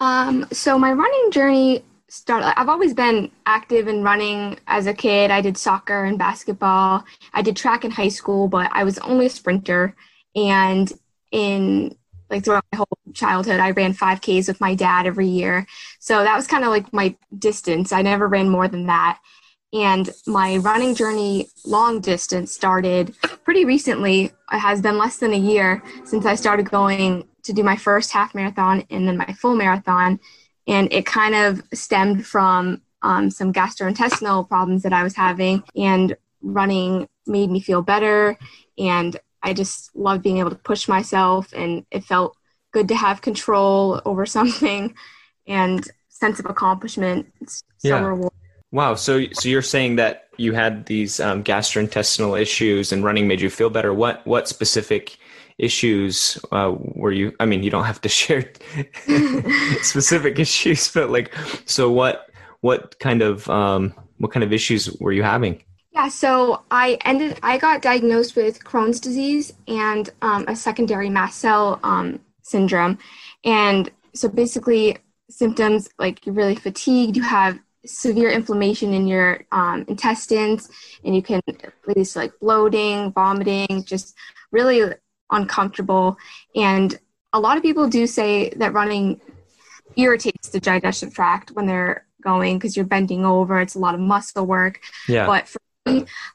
[0.00, 2.58] Um, so my running journey started.
[2.58, 5.30] I've always been active in running as a kid.
[5.30, 7.04] I did soccer and basketball.
[7.34, 9.94] I did track in high school, but I was only a sprinter.
[10.34, 10.90] And
[11.32, 11.96] in
[12.30, 15.66] like throughout my whole childhood, I ran 5Ks with my dad every year.
[15.98, 17.92] So that was kind of like my distance.
[17.92, 19.18] I never ran more than that.
[19.72, 23.14] And my running journey, long distance, started
[23.44, 24.24] pretty recently.
[24.52, 28.12] It has been less than a year since I started going to do my first
[28.12, 30.20] half marathon and then my full marathon.
[30.66, 36.16] And it kind of stemmed from um, some gastrointestinal problems that I was having, and
[36.42, 38.36] running made me feel better.
[38.76, 39.16] And
[39.48, 42.36] I just love being able to push myself, and it felt
[42.72, 44.94] good to have control over something
[45.46, 47.26] and sense of accomplishment.
[47.78, 48.00] So Yeah.
[48.00, 48.30] rewarding.
[48.70, 48.94] Wow.
[48.96, 53.48] So, so you're saying that you had these um, gastrointestinal issues and running made you
[53.48, 53.94] feel better.
[53.94, 55.16] What what specific
[55.56, 57.34] issues uh, were you?
[57.40, 58.52] I mean, you don't have to share
[59.82, 61.34] specific issues, but like,
[61.64, 62.28] so what
[62.60, 65.62] what kind of um, what kind of issues were you having?
[65.92, 67.38] Yeah, so I ended.
[67.42, 72.98] I got diagnosed with Crohn's disease and um, a secondary mast cell um, syndrome,
[73.44, 74.98] and so basically
[75.30, 80.70] symptoms like you're really fatigued, you have severe inflammation in your um, intestines,
[81.04, 81.40] and you can
[81.86, 84.14] lead to like bloating, vomiting, just
[84.50, 84.92] really
[85.30, 86.16] uncomfortable.
[86.54, 86.98] And
[87.32, 89.20] a lot of people do say that running
[89.96, 93.60] irritates the digestive tract when they're going because you're bending over.
[93.60, 94.80] It's a lot of muscle work.
[95.08, 95.26] Yeah.
[95.26, 95.60] But for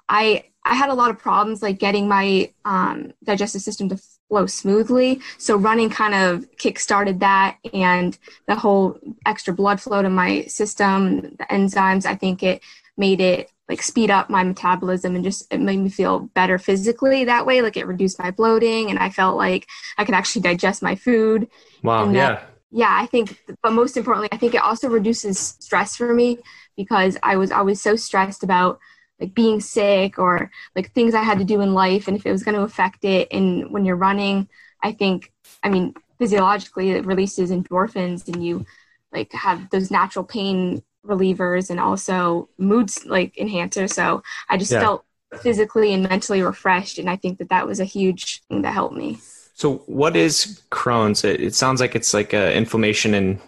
[0.09, 4.45] I I had a lot of problems like getting my um, digestive system to flow
[4.45, 5.19] smoothly.
[5.37, 11.35] So running kind of kick-started that, and the whole extra blood flow to my system,
[11.37, 12.05] the enzymes.
[12.05, 12.61] I think it
[12.97, 17.25] made it like speed up my metabolism and just it made me feel better physically
[17.25, 17.61] that way.
[17.61, 21.47] Like it reduced my bloating, and I felt like I could actually digest my food.
[21.83, 22.09] Wow.
[22.09, 22.43] Yeah.
[22.71, 26.39] yeah, I think, but most importantly, I think it also reduces stress for me
[26.75, 28.79] because I was always so stressed about
[29.23, 32.31] like being sick or like things I had to do in life and if it
[32.31, 33.29] was going to affect it.
[33.31, 34.49] And when you're running,
[34.83, 35.31] I think,
[35.63, 38.65] I mean, physiologically, it releases endorphins and you
[39.11, 43.91] like have those natural pain relievers and also moods like enhancers.
[43.91, 44.79] So I just Yeah.
[44.79, 45.05] felt
[45.41, 46.99] physically and mentally refreshed.
[46.99, 49.19] And I think that that was a huge thing that helped me.
[49.55, 51.23] So, what is Crohn's?
[51.23, 53.39] It, it sounds like it's like a inflammation in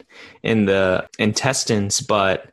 [0.44, 2.52] in the intestines, but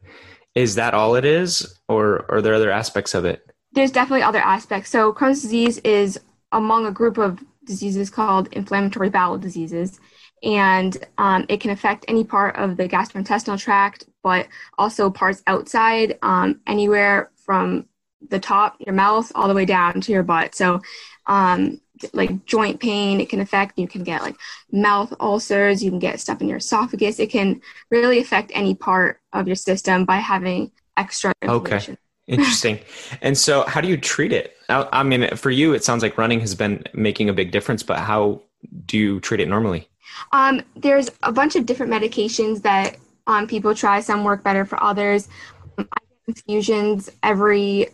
[0.55, 3.53] is that all it is, or are there other aspects of it?
[3.73, 4.91] there's definitely other aspects.
[4.91, 6.21] So Crohn's disease is
[6.53, 9.99] among a group of diseases called inflammatory bowel diseases,
[10.43, 16.19] and um, it can affect any part of the gastrointestinal tract, but also parts outside,
[16.23, 17.87] um, anywhere from
[18.29, 20.55] the top, your mouth, all the way down to your butt.
[20.55, 20.81] So,
[21.27, 21.81] um,
[22.13, 23.79] like joint pain, it can affect.
[23.79, 24.37] You can get like
[24.71, 25.83] mouth ulcers.
[25.83, 27.19] You can get stuff in your esophagus.
[27.19, 31.95] It can really affect any part of your system by having extra inflammation.
[31.95, 31.99] Okay.
[32.29, 32.79] Interesting.
[33.23, 34.57] and so, how do you treat it?
[34.69, 37.83] I, I, mean, for you, it sounds like running has been making a big difference,
[37.83, 38.43] but how
[38.87, 39.89] do you treat it normally?
[40.33, 42.97] Um, there's a bunch of different medications that
[43.27, 44.01] um, people try.
[44.01, 45.29] Some work better for others.
[45.79, 47.89] I get infusions every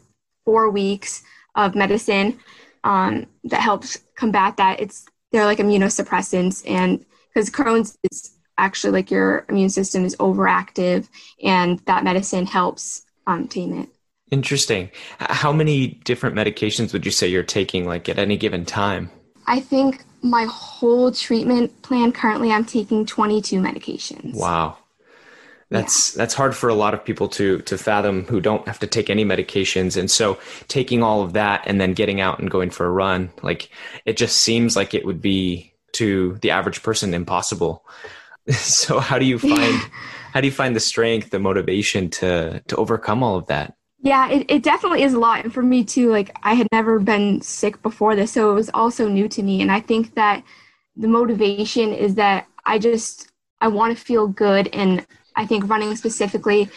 [0.45, 1.23] four weeks
[1.55, 2.39] of medicine
[2.85, 4.81] um, that helps combat that.
[4.81, 11.09] It's they're like immunosuppressants, and because Crohn's is actually like your immune system is overactive,
[11.43, 13.89] and that medicine helps um, tame it.
[14.31, 14.91] Interesting.
[15.18, 19.11] How many different medications would you say you're taking, like at any given time?
[19.47, 24.35] I think my whole treatment plan currently, I'm taking 22 medications.
[24.35, 24.76] Wow.
[25.71, 26.19] That's yeah.
[26.19, 29.11] that's hard for a lot of people to to fathom who don't have to take
[29.11, 29.97] any medications.
[29.97, 30.39] And so
[30.69, 33.71] taking all of that and then getting out and going for a run, like
[34.07, 37.85] it just seems like it would be to the average person impossible.
[38.51, 39.83] so how do you find
[40.33, 43.75] how do you find the strength, the motivation to to overcome all of that?
[44.01, 45.45] Yeah, it, it definitely is a lot.
[45.45, 48.71] And for me too, like I had never been sick before this, so it was
[48.73, 49.61] also new to me.
[49.61, 50.45] And I think that
[50.97, 55.07] the motivation is that I just I want to feel good and
[55.39, 56.68] I think running specifically,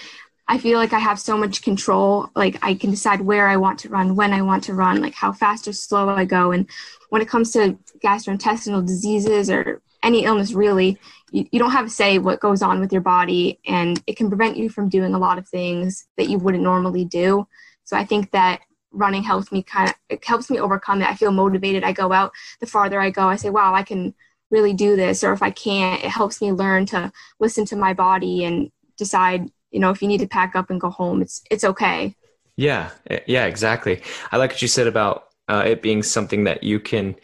[0.48, 2.30] I feel like I have so much control.
[2.36, 5.16] Like I can decide where I want to run, when I want to run, like
[5.16, 6.52] how fast or slow I go.
[6.52, 6.70] And
[7.10, 11.00] when it comes to gastrointestinal diseases or any illness, really,
[11.32, 14.30] you, you don't have a say what goes on with your body, and it can
[14.30, 17.48] prevent you from doing a lot of things that you wouldn't normally do.
[17.84, 21.10] So I think that running helps me kind of it helps me overcome it.
[21.10, 21.84] I feel motivated.
[21.84, 22.32] I go out.
[22.60, 24.14] The farther I go, I say, "Wow, I can."
[24.52, 27.94] Really do this or if i can't it helps me learn to listen to my
[27.94, 31.42] body and decide you know if you need to pack up and go home it's
[31.50, 32.16] it's okay.
[32.58, 32.92] Yeah
[33.26, 34.04] yeah exactly.
[34.32, 37.16] I like what you said about uh, it being something that you can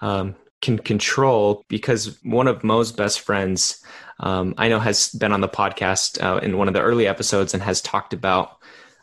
[0.00, 3.84] um, can control because one of mo's best friends
[4.20, 7.52] um, i know has been on the podcast uh, in one of the early episodes
[7.52, 8.56] and has talked about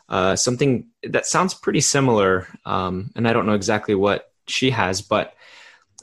[0.08, 5.00] uh, something that sounds pretty similar um, and i don't know exactly what she has
[5.00, 5.33] but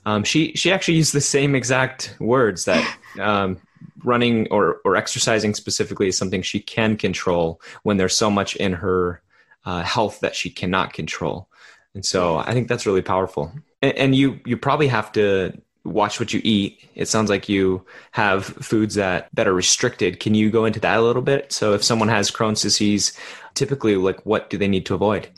[0.06, 3.58] um, she she actually used the same exact words that um,
[4.04, 8.74] running or or exercising specifically is something she can control when there's so much in
[8.74, 9.22] her
[9.66, 11.48] uh, health that she cannot control,
[11.94, 13.52] and so I think that's really powerful.
[13.82, 16.88] And, and you you probably have to watch what you eat.
[16.96, 20.20] It sounds like you have foods that that are restricted.
[20.20, 21.52] Can you go into that a little bit?
[21.52, 23.18] So if someone has Crohn's disease,
[23.54, 25.30] typically like what do they need to avoid?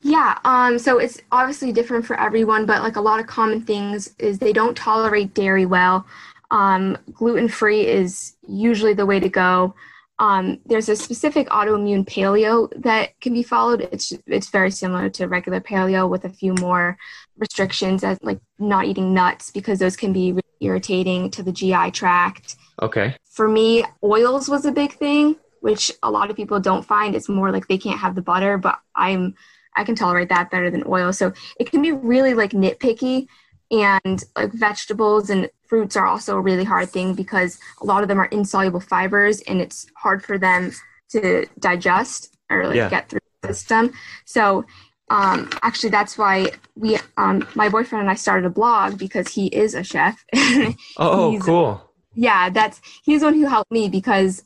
[0.00, 4.14] Yeah, um, so it's obviously different for everyone, but like a lot of common things
[4.18, 6.06] is they don't tolerate dairy well.
[6.50, 9.74] Um, gluten free is usually the way to go.
[10.20, 13.88] Um, there's a specific autoimmune paleo that can be followed.
[13.92, 16.98] It's it's very similar to regular paleo with a few more
[17.36, 21.92] restrictions, as like not eating nuts because those can be really irritating to the GI
[21.92, 22.56] tract.
[22.82, 23.14] Okay.
[23.30, 27.14] For me, oils was a big thing, which a lot of people don't find.
[27.14, 29.36] It's more like they can't have the butter, but I'm
[29.78, 31.12] I can tolerate that better than oil.
[31.12, 33.28] So it can be really like nitpicky
[33.70, 38.08] and like vegetables and fruits are also a really hard thing because a lot of
[38.08, 40.72] them are insoluble fibers and it's hard for them
[41.10, 42.90] to digest or like yeah.
[42.90, 43.92] get through the system.
[44.24, 44.64] So
[45.10, 49.46] um, actually that's why we um, my boyfriend and I started a blog because he
[49.46, 50.24] is a chef.
[50.96, 51.84] oh, cool.
[52.14, 54.42] Yeah, that's he's the one who helped me because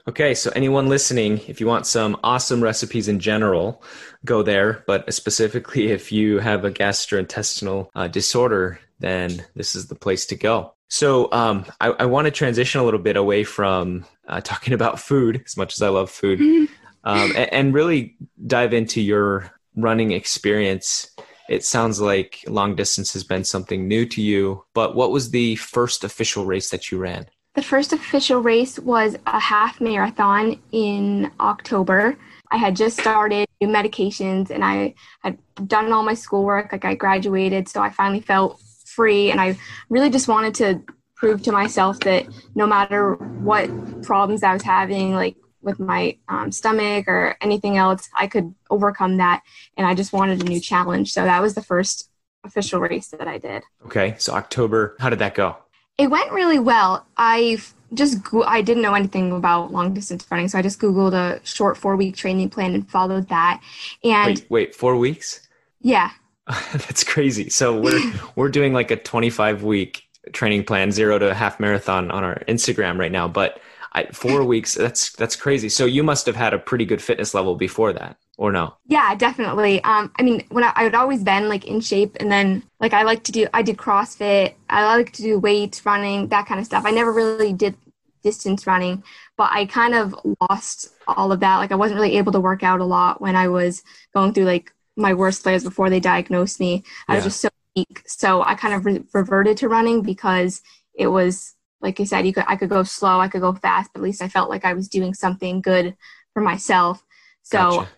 [0.07, 3.83] Okay, so anyone listening, if you want some awesome recipes in general,
[4.23, 4.85] go there.
[4.87, 10.37] But specifically, if you have a gastrointestinal uh, disorder, then this is the place to
[10.37, 10.73] go.
[10.87, 15.01] So um, I, I want to transition a little bit away from uh, talking about
[15.01, 16.39] food, as much as I love food,
[17.03, 18.15] um, and, and really
[18.47, 21.11] dive into your running experience
[21.51, 25.57] It sounds like long distance has been something new to you, but what was the
[25.57, 27.25] first official race that you ran?
[27.55, 32.15] The first official race was a half marathon in October.
[32.51, 34.93] I had just started new medications and I
[35.23, 35.37] had
[35.67, 36.71] done all my schoolwork.
[36.71, 39.57] Like I graduated, so I finally felt free and I
[39.89, 40.81] really just wanted to
[41.17, 43.69] prove to myself that no matter what
[44.03, 49.17] problems I was having, like with my um, stomach or anything else, I could overcome
[49.17, 49.43] that.
[49.77, 51.13] And I just wanted a new challenge.
[51.13, 52.09] So that was the first
[52.43, 53.63] official race that I did.
[53.85, 55.57] Okay, so October, how did that go?
[55.97, 57.05] It went really well.
[57.17, 57.59] I
[57.93, 61.77] just I didn't know anything about long distance running, so I just googled a short
[61.77, 63.61] four week training plan and followed that.
[64.03, 65.47] And wait, wait, four weeks?
[65.81, 66.11] Yeah.
[66.71, 67.49] That's crazy.
[67.49, 70.03] So we're we're doing like a 25 week
[70.33, 73.59] training plan, zero to half marathon on our Instagram right now, but
[73.93, 75.69] I, four weeks that's that's crazy.
[75.69, 78.75] So you must have had a pretty good fitness level before that or no?
[78.87, 79.83] Yeah definitely.
[79.83, 82.93] Um i mean when I, I had always been like in shape and then like
[82.93, 86.59] i like to do i did crossfit i like to do weights running that kind
[86.59, 86.85] of stuff.
[86.85, 87.75] I never really did
[88.23, 89.03] distance running
[89.37, 91.57] but i kind of lost all of that.
[91.57, 93.83] Like i wasn't really able to work out a lot when i was
[94.13, 96.83] going through like my worst flares before they diagnosed me.
[97.07, 98.03] I was just so weak.
[98.05, 100.61] So i kind of re- reverted to running because
[100.93, 103.91] it was like I said, you could I could go slow, I could go fast,
[103.93, 105.95] but at least I felt like I was doing something good
[106.33, 107.03] for myself.
[107.43, 107.89] So Gotcha.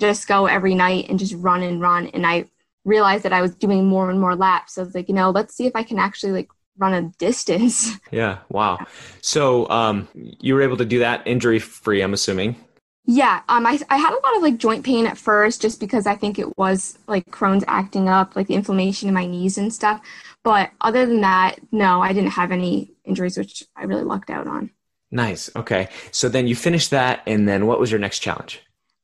[0.00, 2.08] just go every night and just run and run.
[2.08, 2.48] And I
[2.84, 4.74] realized that I was doing more and more laps.
[4.74, 7.02] So I was like, you know, let's see if I can actually like run a
[7.18, 7.92] distance.
[8.10, 8.78] yeah wow
[9.20, 12.56] so um you were able to do that injury free i'm assuming
[13.04, 16.06] Yeah, um, I, I had a lot of like joint pain at first just because
[16.06, 19.74] I think it was like Crohn's acting up, like the inflammation in my knees and
[19.74, 20.00] stuff.
[20.44, 24.46] But other than that, no, I didn't have any injuries, which I really lucked out
[24.46, 24.70] on.
[25.10, 28.60] nice okay so then you finished that and then what was your next challenge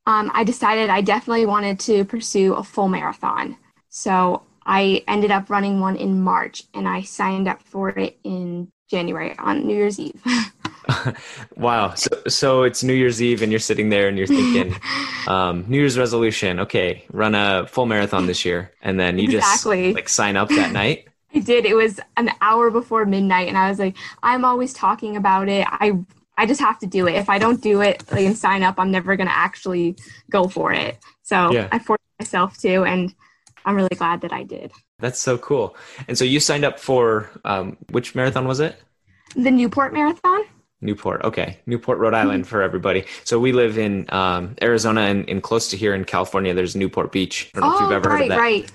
[0.07, 3.57] Um, I decided I definitely wanted to pursue a full marathon.
[3.91, 8.73] So I ended up running one in March and I signed up for it in
[8.91, 10.23] January on New Year's Eve.
[11.57, 14.75] wow so so it's new year's eve and you're sitting there and you're thinking
[15.27, 19.93] um new year's resolution okay run a full marathon this year and then you Exactly.
[19.93, 21.67] just like sign up that night I did.
[21.67, 25.67] It was an hour before midnight, and I was like, I'm always talking about it.
[25.69, 25.99] I
[26.37, 27.17] I just have to do it.
[27.17, 29.97] If I don't do it like, and sign up, I'm never gonna actually
[30.31, 30.99] go for it.
[31.23, 31.69] So Yeah.
[31.73, 33.13] I forced myself to, and
[33.65, 34.73] I'm really glad that I did.
[35.01, 35.77] that's so cool
[36.09, 38.81] and so you signed up for um which marathon was it
[39.37, 40.41] The Newport Marathon.
[40.81, 41.23] Newport.
[41.25, 41.59] Okay.
[41.67, 43.05] Newport, Rhode Island for everybody.
[43.25, 47.11] So we live in um, Arizona and, and close to here in California, there's Newport
[47.13, 47.51] Beach.
[47.55, 48.39] I don't know if oh, you've ever right, heard of that.
[48.39, 48.73] right.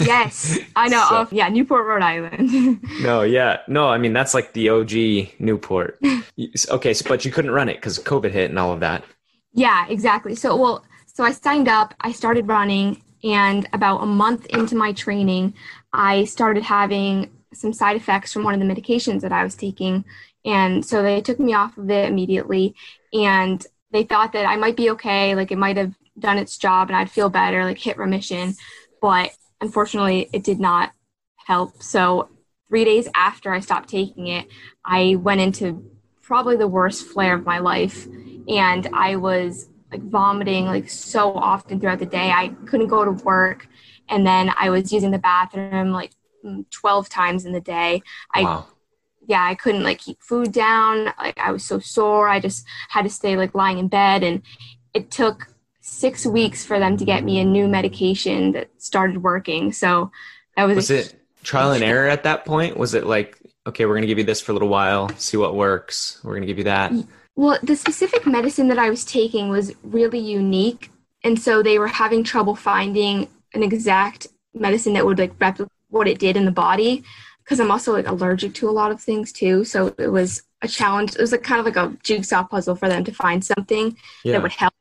[0.00, 1.06] Yes, I know.
[1.08, 2.82] So- oh, yeah, Newport, Rhode Island.
[3.00, 3.60] No, yeah.
[3.68, 5.98] No, I mean, that's like the OG Newport.
[6.70, 6.94] okay.
[6.94, 9.04] So, but you couldn't run it because COVID hit and all of that.
[9.52, 10.34] Yeah, exactly.
[10.34, 14.92] So, well, so I signed up, I started running, and about a month into my
[14.92, 15.54] training,
[15.92, 20.04] I started having some side effects from one of the medications that I was taking.
[20.44, 22.74] And so they took me off of it immediately,
[23.12, 26.88] and they thought that I might be okay, like it might have done its job
[26.88, 28.54] and I'd feel better, like hit remission.
[29.00, 29.30] But
[29.60, 30.92] unfortunately, it did not
[31.46, 31.82] help.
[31.82, 32.28] So,
[32.68, 34.46] three days after I stopped taking it,
[34.84, 35.90] I went into
[36.22, 38.06] probably the worst flare of my life
[38.48, 42.30] and I was like vomiting like so often throughout the day.
[42.30, 43.68] I couldn't go to work
[44.08, 46.12] and then I was using the bathroom like
[46.44, 48.02] mm, 12 times in the day.
[48.34, 48.66] I Wow.
[49.26, 51.12] yeah, I couldn't like keep food down.
[51.18, 52.28] Like I was so sore.
[52.28, 54.42] I just had to stay like lying in bed and
[54.92, 55.48] it took
[55.86, 59.70] 6 weeks for them to get me a new medication that started working.
[59.70, 60.10] So
[60.56, 62.78] that was, Was it trial and error at that point?
[62.78, 65.36] Was it like, okay, we're going to give you this for a little while, see
[65.36, 66.20] what works.
[66.24, 66.90] We're going to give you that.
[67.36, 70.90] Well, the specific medicine that I was taking was really unique,
[71.22, 76.08] and so they were having trouble finding an exact medicine that would like replicate what
[76.08, 77.04] it did in the body.
[77.42, 80.68] Because I'm also like allergic to a lot of things too, so it was a
[80.68, 81.14] challenge.
[81.14, 84.32] It was like kind of like a jigsaw puzzle for them to find something Yeah.
[84.32, 84.72] that would help.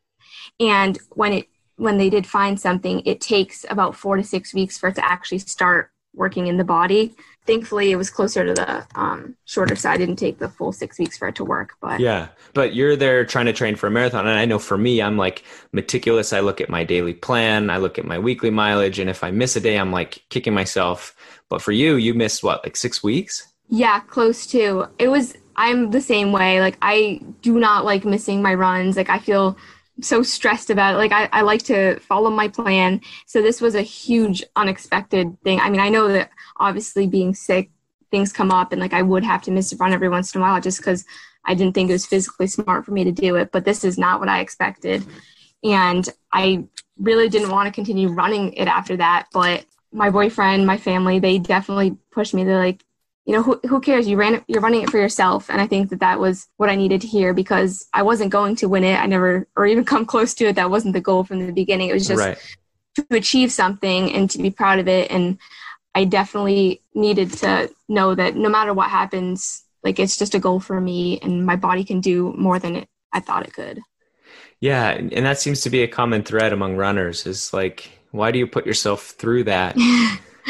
[0.59, 1.47] And when it
[1.77, 5.05] when they did find something, it takes about four to six weeks for it to
[5.05, 7.15] actually start working in the body.
[7.45, 9.99] Thankfully, it was closer to the um, shorter side.
[9.99, 12.27] It didn't take the full six weeks for it to work, but Yeah.
[12.53, 14.27] But you're there trying to train for a marathon.
[14.27, 16.31] And I know for me, I'm like meticulous.
[16.31, 18.99] I look at my daily plan, I look at my weekly mileage.
[18.99, 21.15] And if I miss a day, I'm like kicking myself.
[21.49, 23.51] But for you, you missed what, like six weeks?
[23.67, 24.87] Yeah, close to.
[24.99, 26.61] It was I'm the same way.
[26.61, 28.95] Like I do not like missing my runs.
[28.95, 29.57] Like I feel
[30.01, 30.97] so stressed about it.
[30.97, 33.01] Like I, I like to follow my plan.
[33.25, 35.59] So this was a huge unexpected thing.
[35.59, 37.69] I mean, I know that obviously being sick,
[38.11, 40.41] things come up and like I would have to miss a run every once in
[40.41, 41.05] a while just because
[41.45, 43.51] I didn't think it was physically smart for me to do it.
[43.51, 45.05] But this is not what I expected.
[45.63, 46.65] And I
[46.97, 49.27] really didn't want to continue running it after that.
[49.31, 52.43] But my boyfriend, my family, they definitely pushed me.
[52.43, 52.83] They're like,
[53.25, 54.07] you know, who, who cares?
[54.07, 55.49] You ran it, you're running it for yourself.
[55.49, 58.55] And I think that that was what I needed to hear because I wasn't going
[58.57, 58.99] to win it.
[58.99, 60.55] I never, or even come close to it.
[60.55, 61.89] That wasn't the goal from the beginning.
[61.89, 62.37] It was just Right.
[62.95, 65.09] to achieve something and to be proud of it.
[65.09, 65.37] And
[65.95, 70.59] I definitely needed to know that no matter what happens, like it's just a goal
[70.59, 73.79] for me and my body can do more than it, I thought it could.
[74.59, 78.39] Yeah, and that seems to be a common thread among runners is like, why do
[78.39, 79.77] you put yourself through that?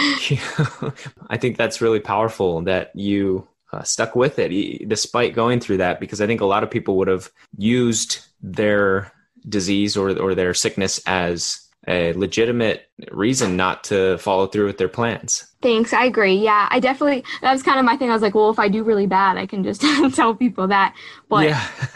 [1.29, 5.99] I think that's really powerful that you uh, stuck with it despite going through that
[5.99, 9.11] because I think a lot of people would have used their
[9.47, 14.87] disease or or their sickness as a legitimate reason not to follow through with their
[14.87, 15.45] plans.
[15.61, 15.93] Thanks.
[15.93, 16.35] I agree.
[16.35, 18.09] Yeah, I definitely, that was kind of my thing.
[18.09, 19.81] I was like, well, if I do really bad, I can just
[20.13, 20.95] tell people that.
[21.29, 21.67] But yeah.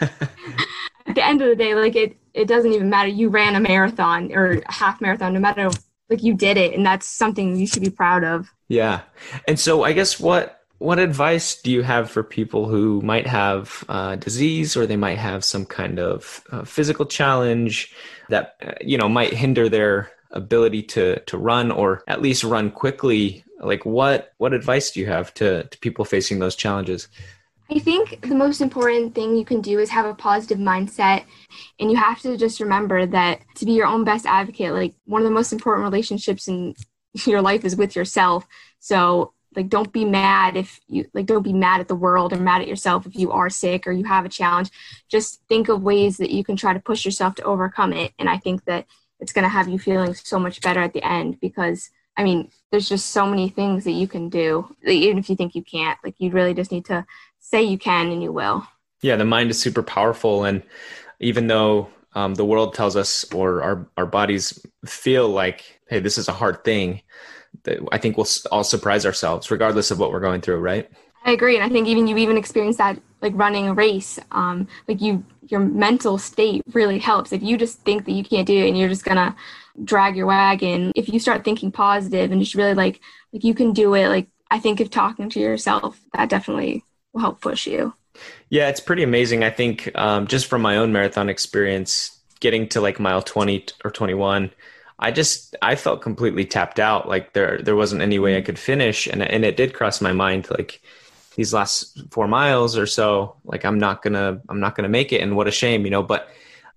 [1.06, 3.08] at the end of the day, like it, it doesn't even matter.
[3.08, 5.70] You ran a marathon or a half marathon, no matter,
[6.10, 6.74] like you did it.
[6.74, 8.48] And that's something you should be proud of.
[8.68, 9.02] Yeah.
[9.46, 13.84] And so I guess what what advice do you have for people who might have
[13.88, 17.92] uh, disease or they might have some kind of uh, physical challenge
[18.28, 22.70] that uh, you know might hinder their ability to to run or at least run
[22.70, 27.08] quickly like what what advice do you have to to people facing those challenges
[27.70, 31.24] I think the most important thing you can do is have a positive mindset.
[31.78, 35.20] And you have to just remember that to be your own best advocate, like one
[35.20, 36.74] of the most important relationships in
[37.26, 38.46] your life is with yourself.
[38.80, 42.38] So, like, don't be mad if you, like, don't be mad at the world or
[42.38, 44.70] mad at yourself if you are sick or you have a challenge.
[45.08, 48.12] Just think of ways that you can try to push yourself to overcome it.
[48.18, 48.86] And I think that
[49.20, 52.50] it's going to have you feeling so much better at the end because I mean,
[52.72, 55.96] there's just so many things that you can do, even if you think you can't.
[56.02, 57.06] Like, you really just need to
[57.50, 58.66] say you can and you will.
[59.02, 60.62] yeah the mind is super powerful and
[61.20, 66.18] even though um, the world tells us or our, our bodies feel like hey this
[66.18, 67.00] is a hard thing
[67.64, 70.90] that i think we'll all surprise ourselves regardless of what we're going through right
[71.24, 74.18] I agree, and I think even you even experienced that like running a race.
[74.30, 77.32] Um, like you, your mental state really helps.
[77.32, 79.36] If you just think that you can't do it and you're just gonna
[79.84, 83.00] drag your wagon, if you start thinking positive and just really like
[83.32, 87.20] like you can do it, like I think if talking to yourself, that definitely will
[87.20, 87.94] help push you.
[88.50, 89.44] yeah it's pretty amazing.
[89.44, 93.90] I think um, just from my own marathon experience getting to like mile 20 or
[93.90, 94.50] 21
[95.00, 97.08] i just i felt completely tapped out.
[97.08, 100.12] Like there there wasn't any way i could finish and, and it did cross my
[100.12, 100.80] mind like
[101.34, 105.20] these last four miles or so like i'm not gonna i'm not gonna make it
[105.20, 106.28] and what a shame you know but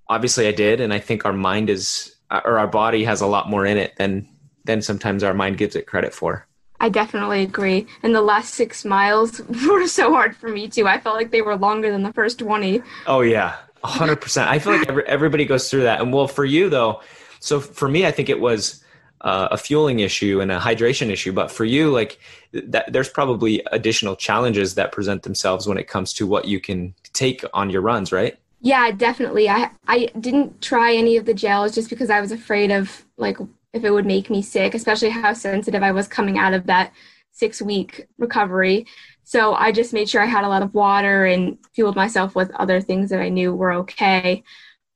[0.08, 3.50] obviously i did and i think our mind is or our body has a lot
[3.50, 4.28] more in it than
[4.66, 6.48] than sometimes our mind gives it credit for
[6.82, 7.86] I definitely agree.
[8.02, 10.88] And the last six miles were so hard for me too.
[10.88, 12.82] I felt like they were longer than the first twenty.
[13.06, 14.50] Oh yeah, hundred percent.
[14.50, 16.02] I feel like every, everybody goes through that.
[16.02, 17.02] And well, for you though,
[17.40, 18.84] so for me, I think it was
[19.22, 21.32] uh, a fueling issue and a hydration issue.
[21.32, 22.20] But for you, like
[22.52, 26.96] that, there's probably additional challenges that present themselves when it comes to what you can
[27.14, 28.40] take on your runs, right?
[28.60, 29.48] Yeah, definitely.
[29.50, 33.38] I I didn't try any of the gels just because I was afraid of like
[33.74, 36.94] if it would make me sick, especially how sensitive I was coming out of that
[37.32, 38.86] six week recovery.
[39.24, 42.52] So I just made sure I had a lot of water and fueled myself with
[42.56, 44.44] other things that I knew were okay.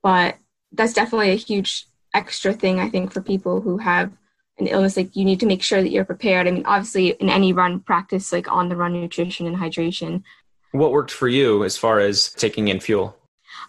[0.03, 0.37] But
[0.73, 4.11] that's definitely a huge extra thing I think for people who have
[4.57, 4.97] an illness.
[4.97, 6.47] Like you need to make sure that you're prepared.
[6.47, 10.23] I mean, obviously in any run practice like on the run nutrition and hydration.
[10.71, 13.17] What worked for you as far as taking in fuel?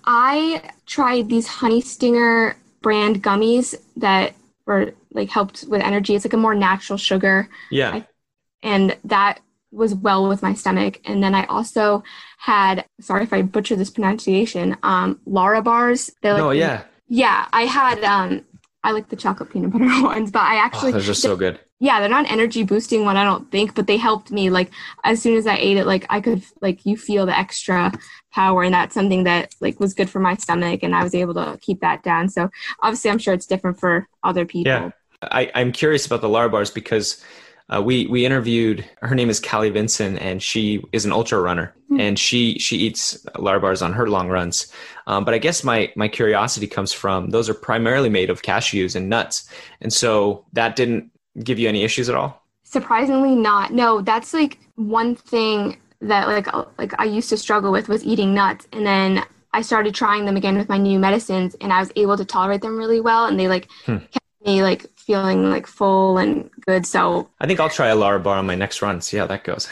[0.05, 4.35] I tried these Honey Stinger brand gummies that
[4.67, 6.15] were like helped with energy.
[6.15, 8.03] It's like a more natural sugar, Yeah.
[8.63, 9.41] and that
[9.73, 11.01] was well with my stomach.
[11.05, 12.03] And then I also
[12.39, 16.11] had sorry if I butcher this pronunciation, um, Lara bars.
[16.23, 16.83] They're like oh yeah.
[17.09, 17.47] yeah.
[17.53, 18.45] I had um,
[18.83, 21.59] I like the chocolate peanut butter ones, but I Oh, actually those are so good.
[21.81, 24.71] yeah they're not an energy boosting one i don't think but they helped me like
[25.05, 27.93] as soon as i ate it like i could like you feel the extra
[28.37, 31.33] power and that's something that like was good for my stomach and i was able
[31.33, 32.29] to keep that down.
[32.29, 32.51] So
[32.83, 34.73] obviously i'm sure it's different for other people.
[34.73, 34.91] Yeah,
[35.23, 37.25] I, I'm curious about the Lara bars because
[37.69, 41.75] uh, we we interviewed her name is Callie Vinson and she is an ultra runner.
[41.99, 44.73] And she she eats Lara bars on her long runs.
[45.07, 48.97] Um, but I guess my my curiosity comes from those are primarily made of cashews
[48.97, 49.49] and nuts,
[49.81, 51.11] and so that didn't
[51.43, 52.43] give you any issues at all.
[52.65, 53.73] surprisingly not.
[53.73, 58.05] No that's like one thing that like uh, like i used to struggle with was
[58.05, 59.23] eating nuts and then
[59.53, 62.61] i started trying them again with my new medicines and i was able to tolerate
[62.63, 63.99] them really well and they like Hmm.
[63.99, 68.19] kept me like feeling like full and good so I think I'll try a Lara
[68.21, 69.01] bar on my next run.
[69.01, 69.69] See how that goes.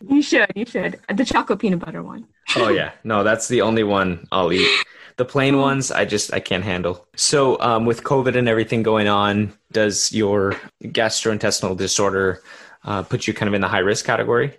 [0.08, 3.82] you should you should the chocolate peanut butter one oh yeah, no, that's the only
[3.82, 4.68] one I'll eat.
[5.16, 7.06] The plain ones, I just I can't handle.
[7.16, 10.54] So, um, with COVID and everything going on, does your
[10.84, 12.40] gastrointestinal disorder
[12.84, 14.56] uh, put you kind of in the high risk category?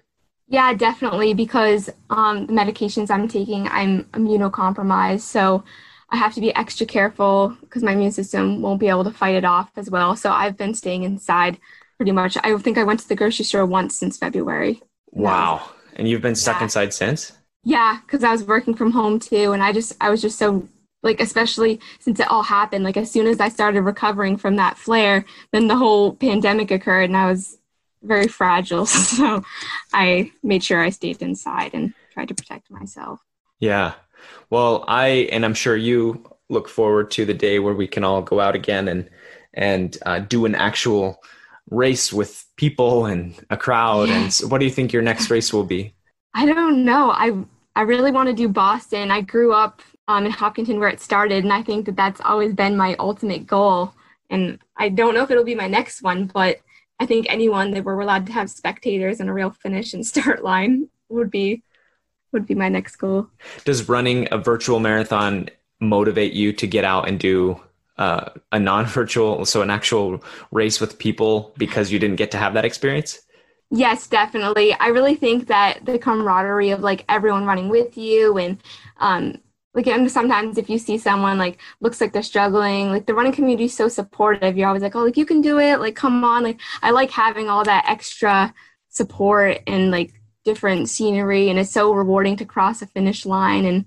[0.49, 1.33] Yeah, definitely.
[1.33, 5.63] Because um, the medications I'm taking, I'm immunocompromised, so
[6.09, 9.35] I have to be extra careful because my immune system won't be able to fight
[9.35, 10.15] it off as well.
[10.15, 11.59] So I've been staying inside
[11.97, 12.35] pretty much.
[12.43, 14.81] I think I went to the grocery store once since February.
[15.11, 15.69] Wow.
[15.95, 16.63] And you've been stuck yeah.
[16.63, 17.33] inside since?
[17.63, 19.51] Yeah, because I was working from home too.
[19.51, 20.67] And I just, I was just so,
[21.03, 24.77] like, especially since it all happened, like, as soon as I started recovering from that
[24.77, 27.57] flare, then the whole pandemic occurred and I was
[28.01, 28.85] very fragile.
[29.19, 29.43] So
[29.93, 33.19] I made sure I stayed inside and tried to protect myself.
[33.59, 33.93] Yeah.
[34.49, 38.21] Well, I, and I'm sure you look forward to the day where we can all
[38.21, 39.09] go out again and,
[39.53, 41.21] and uh, do an actual
[41.69, 44.09] race with people and a crowd.
[44.09, 45.93] And so what do you think your next race will be?
[46.33, 47.11] I don't know.
[47.11, 47.43] I
[47.75, 49.09] I really want to do Boston.
[49.09, 52.53] I grew up um, in Hopkinton where it started, and I think that that's always
[52.53, 53.93] been my ultimate goal.
[54.29, 56.57] And I don't know if it'll be my next one, but
[56.99, 60.43] I think anyone that we're allowed to have spectators and a real finish and start
[60.43, 61.63] line would be
[62.31, 63.27] would be my next goal.
[63.65, 67.59] Does running a virtual marathon motivate you to get out and do
[67.97, 72.53] uh, a non-virtual, so an actual race with people because you didn't get to have
[72.53, 73.19] that experience?
[73.71, 74.73] Yes, definitely.
[74.73, 78.61] I really think that the camaraderie of like everyone running with you and
[78.97, 79.39] um
[79.79, 83.31] like and sometimes if you see someone like looks like they're struggling, like the running
[83.31, 84.57] community is so supportive.
[84.57, 85.79] You're always like, oh, like you can do it.
[85.79, 86.43] Like come on.
[86.43, 88.53] Like I like having all that extra
[88.89, 90.13] support and like
[90.43, 93.65] different scenery, and it's so rewarding to cross a finish line.
[93.65, 93.85] And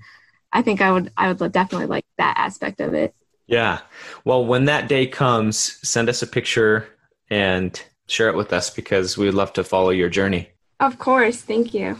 [0.52, 3.14] I think I would I would definitely like that aspect of it.
[3.46, 3.80] Yeah.
[4.24, 6.88] Well, when that day comes, send us a picture
[7.28, 10.48] and share it with us because we would love to follow your journey.
[10.80, 11.42] Of course.
[11.42, 11.98] Thank you.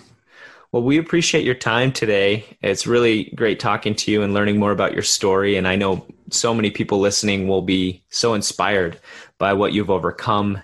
[0.72, 2.46] Well, we appreciate your time today.
[2.62, 5.56] It's really great talking to you and learning more about your story.
[5.56, 8.98] And I know so many people listening will be so inspired
[9.36, 10.62] by what you've overcome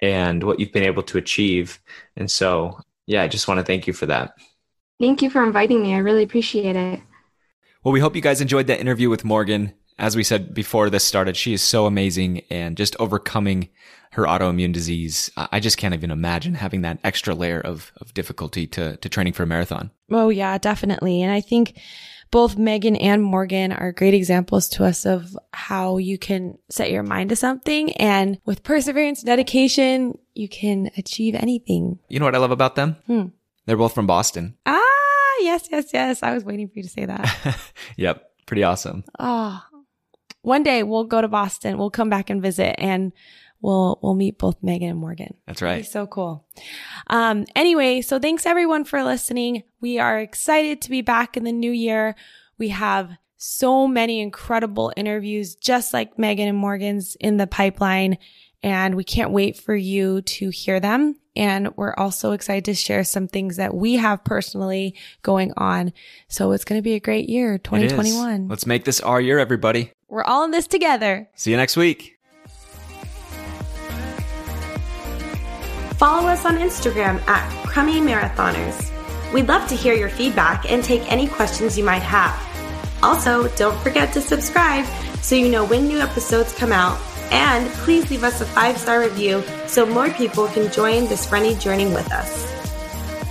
[0.00, 1.80] and what you've been able to achieve.
[2.16, 4.34] And so, yeah, I just want to thank you for that.
[5.00, 5.92] Thank you for inviting me.
[5.92, 7.00] I really appreciate it.
[7.82, 11.04] Well, we hope you guys enjoyed that interview with Morgan as we said before this
[11.04, 13.68] started, she is so amazing and just overcoming
[14.12, 15.30] her autoimmune disease.
[15.36, 19.34] I just can't even imagine having that extra layer of, of difficulty to, to training
[19.34, 19.90] for a marathon.
[20.10, 21.22] Oh, yeah, definitely.
[21.22, 21.78] And I think
[22.30, 27.02] both Megan and Morgan are great examples to us of how you can set your
[27.02, 31.98] mind to something and with perseverance, dedication, you can achieve anything.
[32.08, 32.96] You know what I love about them?
[33.06, 33.26] Hmm.
[33.66, 34.56] They're both from Boston.
[34.64, 34.80] Ah,
[35.40, 36.22] yes, yes, yes.
[36.22, 37.58] I was waiting for you to say that.
[37.96, 38.24] yep.
[38.46, 39.04] Pretty awesome.
[39.18, 39.62] Oh,
[40.42, 41.78] one day we'll go to Boston.
[41.78, 43.12] We'll come back and visit and
[43.60, 45.34] we'll we'll meet both Megan and Morgan.
[45.46, 45.84] That's right.
[45.84, 46.46] so cool.
[47.08, 49.64] Um anyway, so thanks everyone for listening.
[49.80, 52.14] We are excited to be back in the new year.
[52.58, 58.18] We have so many incredible interviews just like Megan and Morgan's in the pipeline
[58.62, 61.16] and we can't wait for you to hear them.
[61.36, 65.92] And we're also excited to share some things that we have personally going on.
[66.28, 68.48] So it's going to be a great year, 2021.
[68.48, 69.92] Let's make this our year, everybody.
[70.08, 71.28] We're all in this together.
[71.34, 72.18] See you next week.
[75.96, 78.92] Follow us on Instagram at Crummy Marathoners.
[79.32, 82.34] We'd love to hear your feedback and take any questions you might have.
[83.02, 84.86] Also, don't forget to subscribe
[85.20, 86.98] so you know when new episodes come out.
[87.30, 91.58] And please leave us a five star review so more people can join this running
[91.58, 92.58] journey with us.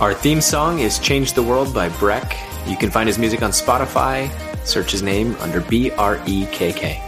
[0.00, 2.36] Our theme song is Change the World by Brekk.
[2.68, 4.30] You can find his music on Spotify,
[4.68, 7.07] Search his name under B R E K K.